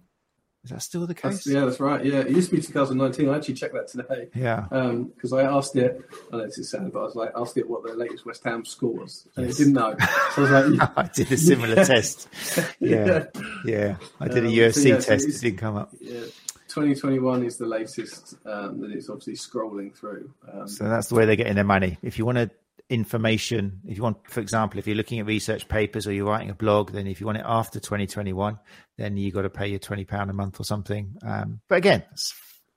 [0.63, 1.23] Is that still the case?
[1.23, 2.05] That's, yeah, that's right.
[2.05, 3.27] Yeah, it used to be 2019.
[3.27, 4.27] I actually checked that today.
[4.35, 4.67] Yeah.
[4.69, 5.99] Because um, I asked it,
[6.31, 8.43] I know this is sad, but I was like, asked it what the latest West
[8.43, 9.27] Ham score was.
[9.35, 9.55] And yes.
[9.55, 9.95] it didn't know.
[10.35, 11.83] So I was like, I did a similar yeah.
[11.83, 12.27] test.
[12.79, 13.25] Yeah.
[13.65, 13.95] yeah.
[14.19, 15.23] I did a UFC um, so yeah, test.
[15.23, 15.95] So it didn't come up.
[15.99, 16.19] Yeah.
[16.67, 20.31] 2021 is the latest um, that it's obviously scrolling through.
[20.53, 21.97] Um, so that's the way they're getting their money.
[22.03, 22.51] If you want to
[22.89, 23.81] information.
[23.85, 26.55] If you want, for example, if you're looking at research papers or you're writing a
[26.55, 28.59] blog, then if you want it after 2021,
[28.97, 31.15] then you got to pay your 20 pound a month or something.
[31.25, 32.03] Um, but again,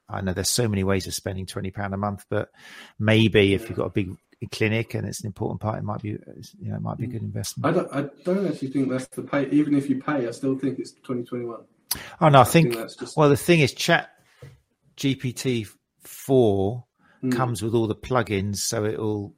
[0.08, 2.50] I know there's so many ways of spending 20 pound a month, but
[2.98, 4.14] maybe if you've got a big
[4.50, 6.18] clinic and it's an important part, it might be, you
[6.60, 7.74] know, it might be a good investment.
[7.74, 9.48] I don't, I don't actually think that's the pay.
[9.50, 11.60] Even if you pay, I still think it's 2021.
[12.20, 13.16] Oh no, I, I think, think just...
[13.16, 14.10] well, the thing is chat
[14.96, 15.66] GPT
[16.02, 16.84] four
[17.22, 17.32] mm.
[17.32, 19.34] comes with all the plugins, so it'll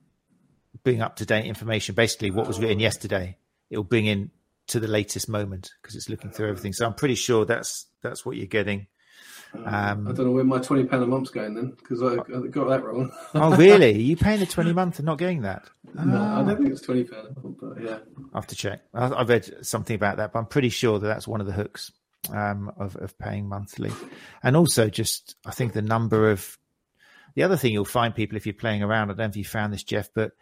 [0.84, 1.94] bring up to date information.
[1.94, 3.36] Basically, what was written yesterday,
[3.70, 4.30] it'll bring in
[4.68, 6.72] to the latest moment because it's looking through everything.
[6.72, 8.86] So I'm pretty sure that's that's what you're getting.
[9.54, 12.46] Um, I don't know where my twenty pound a month's going then because I, I,
[12.48, 13.12] got that wrong.
[13.34, 13.94] oh really?
[13.94, 15.68] Are you paying the twenty month and not getting that?
[15.94, 17.98] No, I don't think it's twenty pound, a month, but yeah.
[18.32, 18.82] I have to check.
[18.92, 21.52] I, I read something about that, but I'm pretty sure that that's one of the
[21.52, 21.92] hooks
[22.32, 23.92] um, of of paying monthly,
[24.42, 26.58] and also just I think the number of
[27.36, 29.10] the other thing you'll find people if you're playing around.
[29.10, 30.32] I don't know if you found this, Geoff, but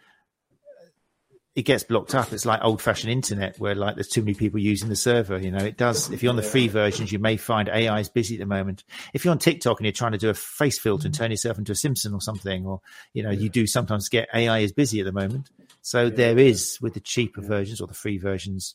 [1.54, 2.32] it gets blocked up.
[2.32, 5.36] It's like old fashioned internet where like there's too many people using the server.
[5.36, 6.10] You know, it does.
[6.10, 8.84] If you're on the free versions, you may find AI is busy at the moment.
[9.12, 11.58] If you're on TikTok and you're trying to do a face filter and turn yourself
[11.58, 12.80] into a Simpson or something, or,
[13.12, 15.50] you know, you do sometimes get AI is busy at the moment.
[15.82, 18.74] So there is with the cheaper versions or the free versions,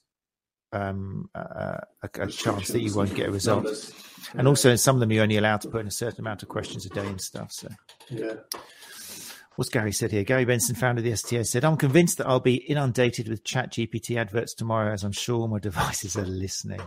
[0.71, 3.63] um, uh, a, a chance that you won't get a result.
[3.63, 3.91] Numbers.
[4.36, 6.43] And also in some of them you're only allowed to put in a certain amount
[6.43, 7.51] of questions a day and stuff.
[7.53, 7.69] So
[8.09, 8.34] yeah.
[9.58, 10.24] What's Gary said here?
[10.24, 10.82] Gary Benson, mm-hmm.
[10.82, 14.53] founder of the STA, said, I'm convinced that I'll be inundated with chat GPT adverts
[14.53, 16.80] tomorrow as I'm sure my devices are listening.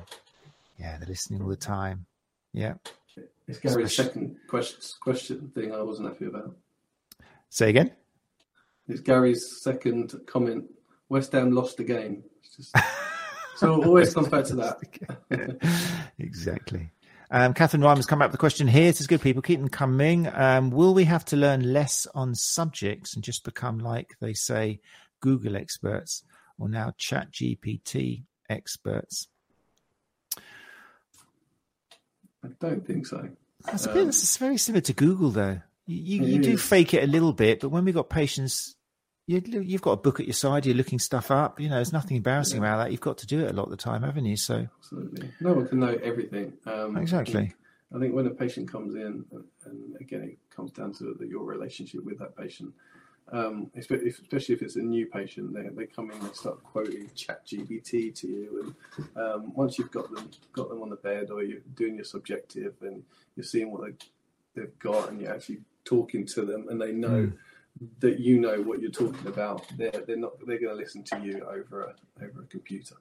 [0.79, 2.07] Yeah, they're listening all the time.
[2.53, 2.75] Yeah.
[3.49, 6.55] It's Gary's second question, question thing I wasn't happy about.
[7.49, 7.91] Say again?
[8.87, 10.67] It's Gary's second comment.
[11.09, 12.23] West Ham lost the game.
[12.45, 12.77] It's just,
[13.57, 16.09] so it always comes back to that.
[16.21, 16.93] exactly.
[17.33, 18.89] Um, Catherine Ryan has come up with a question here.
[18.89, 20.27] It says, good people, keep them coming.
[20.27, 24.81] Um, will we have to learn less on subjects and just become like they say
[25.21, 26.25] Google experts
[26.59, 29.29] or now Chat GPT experts?
[32.43, 33.29] I don't think so.
[33.65, 35.61] That's a bit, it's very similar to Google, though.
[35.87, 38.75] You, you, you do fake it a little bit, but when we've got patients,
[39.27, 41.61] you, you've got a book at your side, you're looking stuff up.
[41.61, 42.91] You know, there's nothing embarrassing about that.
[42.91, 44.37] You've got to do it a lot of the time, haven't you?
[44.37, 45.31] So, Absolutely.
[45.41, 46.55] No one can know everything.
[46.67, 47.53] Um, exactly.
[47.95, 49.25] I think, when a patient comes in,
[49.65, 52.73] and again, it comes down to the, your relationship with that patient.
[53.33, 56.63] Um, especially if, especially if it's a new patient, they, they come in and start
[56.65, 60.97] quoting Chat GPT to you, and um, once you've got them got them on the
[60.97, 63.05] bed or you're doing your subjective and
[63.37, 63.93] you're seeing what they,
[64.61, 67.37] they've got, and you're actually talking to them, and they know Mm.
[68.01, 71.21] That you know what you're talking about, they're they're not they're going to listen to
[71.21, 72.97] you over a over a computer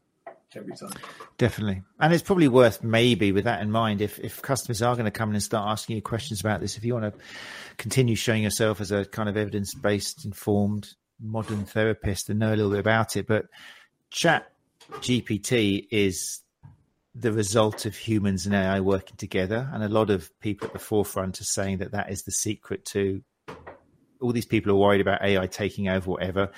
[0.55, 0.91] every time.
[1.37, 1.83] Definitely.
[1.99, 5.11] And it's probably worth maybe with that in mind, if, if customers are going to
[5.11, 7.19] come in and start asking you questions about this, if you want to
[7.77, 10.87] continue showing yourself as a kind of evidence based, informed,
[11.21, 13.27] modern therapist and know a little bit about it.
[13.27, 13.45] But
[14.09, 14.51] chat
[14.91, 16.41] GPT is
[17.13, 19.69] the result of humans and AI working together.
[19.73, 22.85] And a lot of people at the forefront are saying that that is the secret
[22.85, 23.21] to
[24.21, 26.51] all these people are worried about AI taking over whatever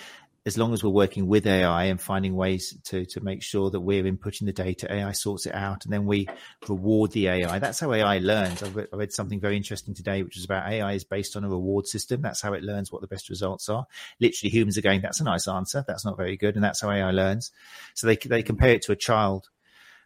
[0.45, 3.79] as long as we're working with AI and finding ways to to make sure that
[3.79, 6.27] we're inputting the data, AI sorts it out, and then we
[6.67, 7.59] reward the AI.
[7.59, 8.63] That's how AI learns.
[8.63, 11.43] I read, I read something very interesting today, which is about AI is based on
[11.43, 12.21] a reward system.
[12.21, 13.85] That's how it learns what the best results are.
[14.19, 15.85] Literally, humans are going, "That's a nice answer.
[15.87, 17.51] That's not very good," and that's how AI learns.
[17.93, 19.49] So they they compare it to a child.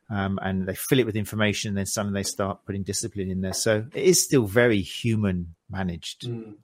[0.08, 3.42] Um, and they fill it with information, and then suddenly they start putting discipline in
[3.42, 3.54] there.
[3.54, 6.28] So it is still very human managed.
[6.28, 6.58] Mm.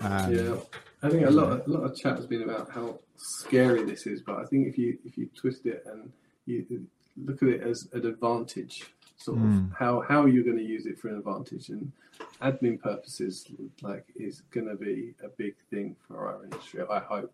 [0.00, 0.56] Um, yeah,
[1.02, 4.06] I think a lot of, a lot of chat has been about how scary this
[4.06, 6.10] is, but I think if you if you twist it and
[6.46, 6.86] you
[7.24, 8.84] look at it as an advantage,
[9.16, 9.72] sort of Mm.
[9.74, 11.92] how how you're going to use it for an advantage and
[12.40, 13.46] admin purposes,
[13.82, 16.82] like is going to be a big thing for our industry.
[16.90, 17.32] I hope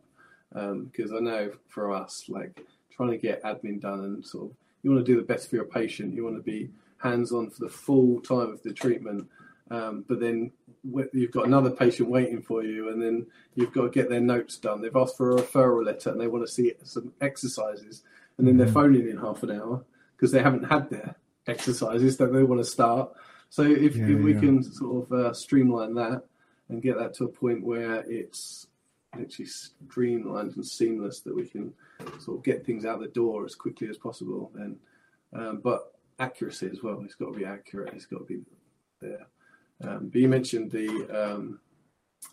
[0.52, 4.90] because I know for us, like trying to get admin done and sort of you
[4.90, 7.60] want to do the best for your patient, you want to be hands on for
[7.60, 9.28] the full time of the treatment.
[9.70, 10.50] Um, but then
[11.12, 14.56] you've got another patient waiting for you, and then you've got to get their notes
[14.56, 14.80] done.
[14.80, 18.02] They've asked for a referral letter, and they want to see some exercises,
[18.38, 19.84] and then they're phoning in half an hour
[20.16, 21.16] because they haven't had their
[21.46, 23.12] exercises that they want to start.
[23.50, 24.40] So if, Yeah, if we yeah.
[24.40, 26.22] can sort of uh, streamline that
[26.68, 28.66] and get that to a point where it's
[29.14, 31.72] actually streamlined and seamless, that we can
[32.20, 34.76] sort of get things out the door as quickly as possible, then
[35.34, 37.00] um, but accuracy as well.
[37.04, 37.94] It's got to be accurate.
[37.94, 38.40] It's got to be
[39.00, 39.26] there.
[39.82, 41.60] Um, but you mentioned the um,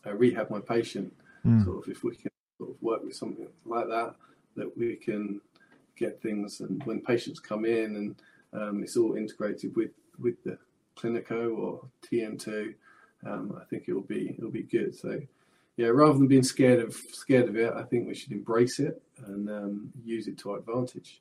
[0.05, 1.13] uh, rehab my patient.
[1.45, 1.63] Mm.
[1.63, 4.15] Sort of if we can sort of work with something like that,
[4.55, 5.41] that we can
[5.97, 6.61] get things.
[6.61, 8.15] And when patients come in, and
[8.53, 10.57] um, it's all integrated with with the
[10.97, 12.73] Cliniko or TM2,
[13.25, 14.95] um, I think it'll be it'll be good.
[14.95, 15.19] So.
[15.77, 19.01] Yeah, rather than being scared of scared of it, I think we should embrace it
[19.25, 21.19] and um, use it to our advantage.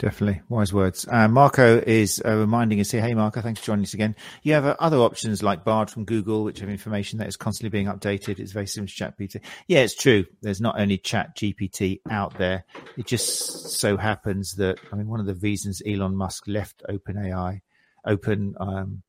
[0.00, 0.40] Definitely.
[0.48, 1.06] Wise words.
[1.06, 3.02] Uh, Marco is uh, reminding us here.
[3.02, 4.16] Hey, Marco, thanks for joining us again.
[4.42, 7.68] You have uh, other options like Bard from Google, which have information that is constantly
[7.68, 8.38] being updated.
[8.38, 9.42] It's very similar to ChatGPT.
[9.68, 10.24] Yeah, it's true.
[10.40, 12.64] There's not only ChatGPT out there.
[12.96, 17.60] It just so happens that, I mean, one of the reasons Elon Musk left OpenAI,
[18.06, 19.02] Open, um,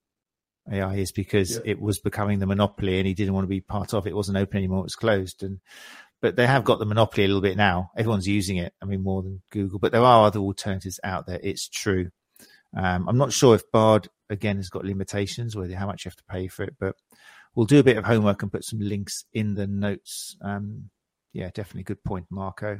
[0.70, 1.72] AI is because Yeah.
[1.72, 4.10] it was becoming the monopoly and he didn't want to be part of it.
[4.10, 4.80] It wasn't open anymore.
[4.82, 5.42] It was closed.
[5.42, 5.62] And,
[6.22, 7.92] but they have got the monopoly a little bit now.
[7.98, 8.74] Everyone's using it.
[8.82, 11.40] I mean, more than Google, but there are other alternatives out there.
[11.42, 12.12] It's true.
[12.76, 16.16] Um, I'm not sure if Bard again has got limitations or how much you have
[16.18, 16.96] to pay for it, but
[17.54, 20.90] we'll do a bit of homework and put some links in the notes um,
[21.34, 22.80] yeah, definitely good point, Marco.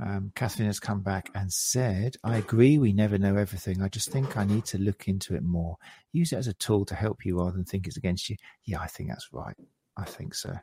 [0.00, 3.82] Um, Catherine has come back and said, I agree, we never know everything.
[3.82, 5.76] I just think I need to look into it more.
[6.12, 8.36] Use it as a tool to help you rather than think it's against you.
[8.64, 9.56] Yeah, I think that's right.
[9.96, 10.54] I think so.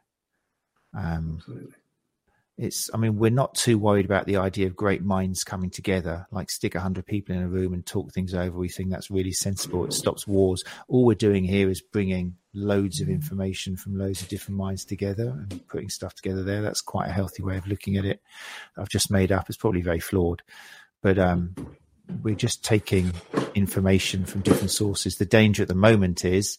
[0.96, 1.74] Um, Absolutely.
[2.58, 6.26] it's i mean we're not too worried about the idea of great minds coming together
[6.32, 8.58] like stick 100 people in a room and talk things over.
[8.58, 9.86] We think that's really sensible.
[9.86, 10.64] It stops wars.
[10.88, 15.28] All we're doing here is bringing loads of information from loads of different minds together
[15.50, 16.62] and putting stuff together there.
[16.62, 18.22] That's quite a healthy way of looking at it.
[18.78, 19.50] I've just made up.
[19.50, 20.42] It's probably very flawed.
[21.02, 21.54] But um,
[22.24, 23.12] we're just taking
[23.54, 25.18] information from different sources.
[25.18, 26.58] The danger at the moment is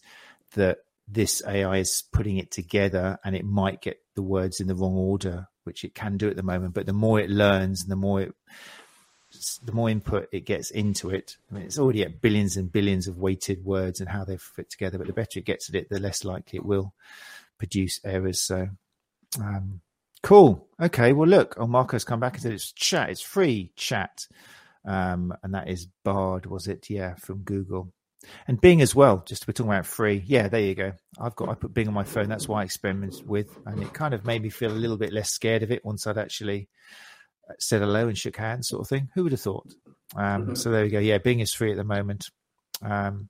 [0.53, 4.75] that this ai is putting it together and it might get the words in the
[4.75, 6.73] wrong order which it can do at the moment.
[6.73, 8.33] But the more it learns and the more it,
[9.63, 13.07] the more input it gets into it, I mean, it's already at billions and billions
[13.07, 14.97] of weighted words and how they fit together.
[14.97, 16.93] But the better it gets at it, the less likely it will
[17.59, 18.41] produce errors.
[18.41, 18.69] So,
[19.39, 19.81] um,
[20.23, 20.67] cool.
[20.81, 21.11] Okay.
[21.11, 23.09] Well, look, oh, Marco's come back and said it's chat.
[23.09, 24.25] It's free chat.
[24.85, 26.89] Um, and that is Bard, was it?
[26.89, 27.91] Yeah, from Google.
[28.47, 29.23] And Bing as well.
[29.25, 30.23] Just we're talking about free.
[30.25, 30.93] Yeah, there you go.
[31.19, 32.29] I've got I put Bing on my phone.
[32.29, 35.13] That's why I experimented with, and it kind of made me feel a little bit
[35.13, 36.69] less scared of it once I'd actually
[37.49, 39.09] uh, said hello and shook hands, sort of thing.
[39.15, 39.67] Who would have thought?
[40.15, 40.55] Um, mm-hmm.
[40.55, 40.99] So there we go.
[40.99, 42.25] Yeah, Bing is free at the moment.
[42.81, 43.29] Um,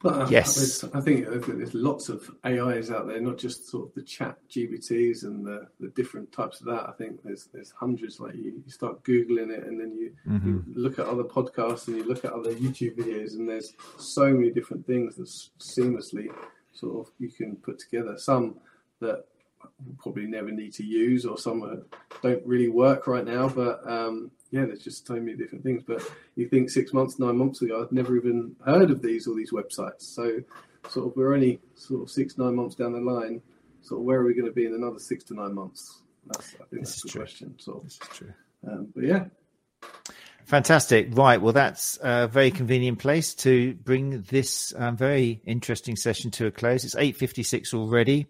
[0.00, 3.94] but uh, yes, I think there's lots of AIs out there, not just sort of
[3.94, 6.88] the chat GPTs and the, the different types of that.
[6.88, 8.20] I think there's there's hundreds.
[8.20, 10.48] Like you, you start googling it, and then you, mm-hmm.
[10.48, 14.32] you, look at other podcasts and you look at other YouTube videos, and there's so
[14.32, 15.28] many different things that
[15.58, 16.28] seamlessly
[16.72, 18.16] sort of you can put together.
[18.18, 18.54] Some
[19.00, 19.24] that
[19.98, 21.84] probably never need to use, or some that
[22.22, 23.48] don't really work right now.
[23.48, 25.82] But um, yeah, there's just so many different things.
[25.86, 26.02] But
[26.36, 29.52] you think six months, nine months ago, I'd never even heard of these all these
[29.52, 30.02] websites.
[30.02, 30.40] So
[30.88, 33.42] sort of we're only sort of six, nine months down the line.
[33.82, 36.00] Sort of where are we going to be in another six to nine months?
[36.26, 37.20] That's I think this that's the true.
[37.20, 37.54] question.
[37.58, 38.34] So this is true.
[38.66, 39.24] Um, but yeah.
[40.46, 41.08] Fantastic.
[41.10, 41.42] Right.
[41.42, 46.50] Well, that's a very convenient place to bring this um, very interesting session to a
[46.50, 46.84] close.
[46.86, 48.28] It's 8.56 already.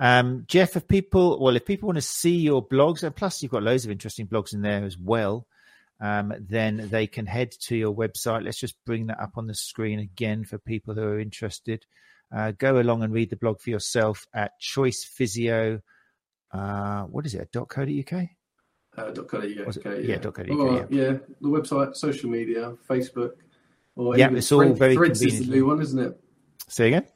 [0.00, 3.52] Um, Geoff, if people, well, if people want to see your blogs, and plus you've
[3.52, 5.46] got loads of interesting blogs in there as well,
[6.00, 8.44] um, then they can head to your website.
[8.44, 11.84] Let's just bring that up on the screen again for people who are interested.
[12.34, 15.80] Uh, go along and read the blog for yourself at Choice Physio.
[16.52, 17.48] Uh, what is it?
[17.52, 18.12] .co.uk.
[18.96, 19.44] Uh, .co.uk.
[19.44, 20.48] Yeah, yeah, .co.uk.
[20.48, 20.84] yeah.
[20.90, 23.32] yeah, the website, social media, Facebook,
[23.96, 25.42] or yeah, it's all very Threads convenient.
[25.42, 26.20] is the new one, isn't it?
[26.68, 27.06] Say again.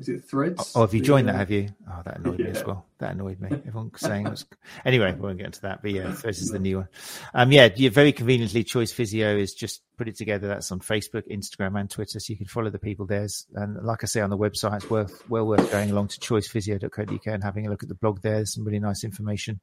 [0.00, 0.72] Is it Threads?
[0.74, 1.34] Oh, have you joined that?
[1.34, 1.68] Have you?
[1.86, 2.46] Oh, that annoyed yeah.
[2.46, 2.86] me as well.
[3.00, 3.50] That annoyed me.
[3.52, 4.46] Everyone's saying it was.
[4.86, 5.82] Anyway, we won't get into that.
[5.82, 6.88] But yeah, Threads is the new one.
[7.34, 10.48] Um, yeah, you very conveniently, Choice Physio is just put it together.
[10.48, 13.28] That's on Facebook, Instagram, and Twitter, so you can follow the people there.
[13.54, 17.26] And like I say on the website, it's worth well worth going along to choicephysio.co.uk
[17.26, 18.36] and having a look at the blog there.
[18.36, 19.60] There's some really nice information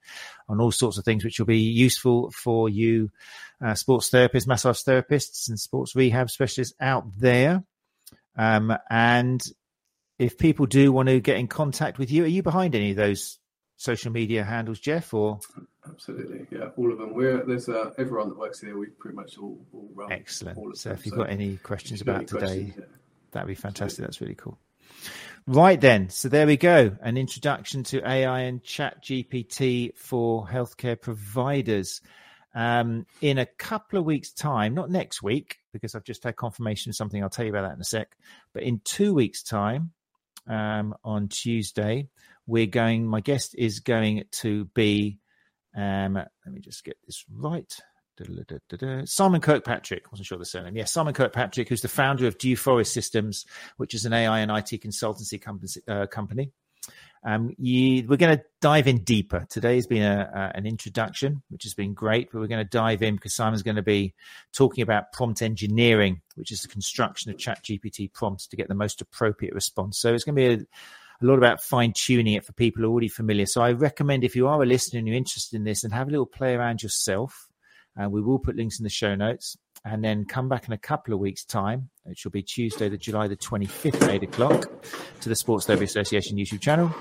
[0.48, 3.10] on all sorts of things which will be useful for you,
[3.60, 7.64] uh, sports therapists, massage therapists, and sports rehab specialists out there.
[8.38, 9.44] Um, and
[10.20, 12.97] if people do want to get in contact with you, are you behind any of
[12.97, 13.39] those
[13.78, 15.13] social media handles, Geoff?
[15.13, 15.39] Or
[15.88, 17.13] absolutely, yeah, all of them.
[17.13, 18.78] We're there's uh, everyone that works here.
[18.78, 20.11] We pretty much all, all run.
[20.11, 20.78] Excellent.
[20.78, 22.86] so if you've so got any questions about any today, questions, yeah.
[23.32, 24.03] that'd be fantastic.
[24.03, 24.57] That's really cool.
[25.45, 26.97] Right then, so there we go.
[27.01, 32.01] An introduction to AI and Chat GPT for healthcare providers.
[32.53, 36.89] Um, in a couple of weeks' time, not next week, because I've just had confirmation
[36.89, 37.22] of something.
[37.22, 38.18] I'll tell you about that in a sec.
[38.51, 39.91] But in two weeks' time,
[40.48, 42.10] um, on Tuesday.
[42.45, 45.20] We're going, my guest is going to be,
[45.76, 47.72] um, let me just get this right.
[49.06, 50.76] Simon Kirkpatrick, wasn't sure the surname.
[50.76, 53.45] Yes, Simon Kirkpatrick, who's the founder of Dew Forest Systems,
[53.78, 55.70] which is an AI and IT consultancy company.
[55.88, 56.52] Uh, company.
[57.24, 59.45] Um, you, we're going to dive in deeper.
[59.49, 62.70] Today has been a, a, an introduction, which has been great, but we're going to
[62.70, 64.13] dive in because Simon's going to be
[64.53, 68.76] talking about prompt engineering, which is the construction of Chat GPT prompts to get the
[68.76, 69.99] most appropriate response.
[69.99, 70.65] So it's going to be a,
[71.22, 73.45] a lot about fine tuning it for people already familiar.
[73.45, 76.07] So I recommend if you are a listener and you're interested in this, and have
[76.07, 77.47] a little play around yourself.
[77.99, 79.57] Uh, we will put links in the show notes
[79.88, 82.98] and then come back in a couple of weeks' time, which will be Tuesday, the
[82.98, 84.84] July the 25th 8 o'clock,
[85.22, 86.94] to the Sports Therapy Association YouTube channel.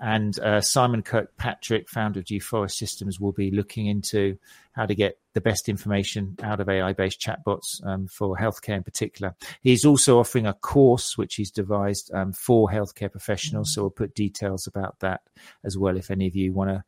[0.00, 4.38] And uh, Simon Kirkpatrick, founder of Dew Forest Systems, will be looking into
[4.70, 8.84] how to get the best information out of AI based chatbots um, for healthcare in
[8.84, 9.34] particular.
[9.60, 13.74] He's also offering a course which he's devised um, for healthcare professionals.
[13.74, 15.22] So we'll put details about that
[15.64, 16.84] as well if any of you want to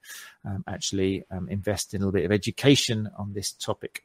[0.49, 4.05] um, actually um, invest in a little bit of education on this topic.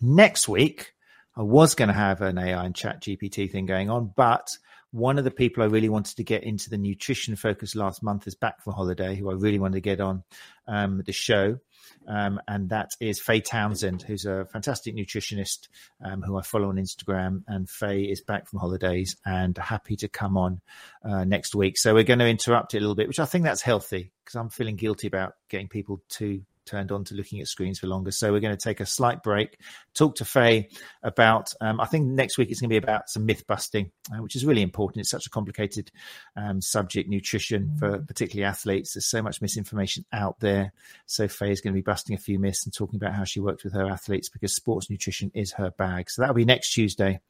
[0.00, 0.94] Next week,
[1.36, 4.48] I was going to have an AI and chat GPT thing going on, but
[4.90, 8.26] One of the people I really wanted to get into the nutrition focus last month
[8.26, 10.22] is back from holiday, who I really wanted to get on
[10.66, 11.58] um, the show.
[12.06, 15.68] Um, and that is Faye Townsend, who's a fantastic nutritionist
[16.02, 17.42] um, who I follow on Instagram.
[17.46, 20.62] And Faye is back from holidays and happy to come on
[21.04, 21.76] uh, next week.
[21.76, 24.36] So we're going to interrupt it a little bit, which I think that's healthy because
[24.36, 28.10] I'm feeling guilty about getting people too turned on to looking at screens for longer.
[28.10, 29.58] So we're going to take a slight break,
[29.94, 30.68] talk to Faye
[31.02, 34.22] about, um, I think next week it's going to be about some myth busting, uh,
[34.22, 35.00] which is really important.
[35.00, 35.90] It's such a complicated
[36.36, 38.94] um, subject, nutrition for particularly athletes.
[38.94, 40.72] There's so much misinformation out there.
[41.06, 43.40] So Faye is going to be busting a few myths and talking about how she
[43.40, 46.10] worked with her athletes because sports nutrition is her bag.
[46.10, 47.20] So that'll be next Tuesday,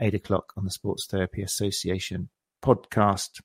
[0.00, 2.28] eight o'clock on the Sports Therapy Association
[2.62, 3.40] podcast.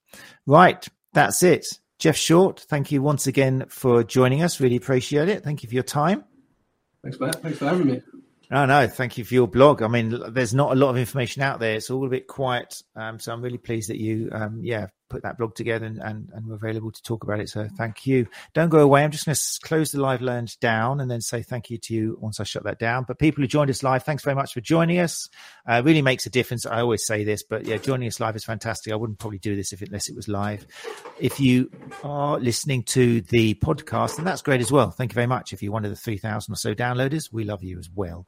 [0.45, 0.87] Right.
[1.13, 1.65] That's it.
[1.99, 4.59] Geoff Short, thank you once again for joining us.
[4.59, 5.43] Really appreciate it.
[5.43, 6.23] Thank you for your time.
[7.01, 7.41] Thanks, Matt.
[7.41, 8.01] Thanks for having me.
[8.49, 9.81] No, no, thank you for your blog.
[9.81, 11.75] I mean, there's not a lot of information out there.
[11.75, 12.81] It's all a bit quiet.
[12.95, 16.29] Um, so I'm really pleased that you, um, yeah, put that blog together and, and,
[16.33, 17.49] and we're available to talk about it.
[17.49, 18.27] So thank you.
[18.53, 19.03] Don't go away.
[19.03, 21.93] I'm just going to close the live lounge down and then say thank you to
[21.93, 23.05] you once I shut that down.
[23.07, 25.29] But people who joined us live, thanks very much for joining us.
[25.65, 26.65] Uh, really makes a difference.
[26.65, 28.93] I always say this, but yeah, joining us live is fantastic.
[28.93, 30.65] I wouldn't probably do this if it, unless it was live.
[31.19, 31.71] If you
[32.03, 34.91] are listening to the podcast, then that's great as well.
[34.91, 35.53] Thank you very much.
[35.53, 38.27] If you're one of the 3,000 or so downloaders, we love you as well.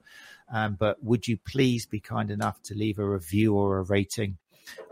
[0.51, 4.38] Um, but would you please be kind enough to leave a review or a rating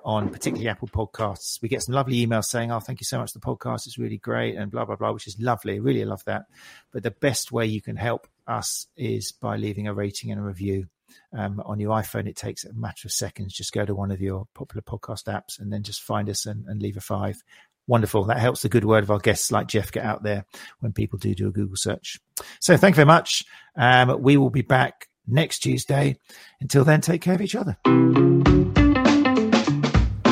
[0.04, 1.62] on particularly Apple Podcasts?
[1.62, 3.34] We get some lovely emails saying, "Oh, thank you so much.
[3.34, 5.80] The podcast is really great," and blah blah blah, which is lovely.
[5.80, 6.46] Really love that.
[6.92, 10.44] But the best way you can help us is by leaving a rating and a
[10.44, 10.88] review.
[11.34, 13.54] Um, on your iPhone, it takes a matter of seconds.
[13.54, 16.66] Just go to one of your popular podcast apps and then just find us and,
[16.68, 17.42] and leave a five
[17.88, 18.26] wonderful.
[18.26, 20.46] That helps the good word of our guests like Geoff get out there
[20.80, 22.20] when people do do a Google search.
[22.60, 23.44] So thank you very much.
[23.76, 26.18] Um, we will be back next Tuesday.
[26.62, 27.78] Until then, take care of each other.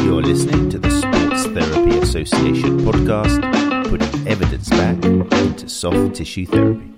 [0.06, 3.42] You're listening to the Sports Therapy Association podcast,
[3.90, 6.94] putting evidence back into soft tissue therapy.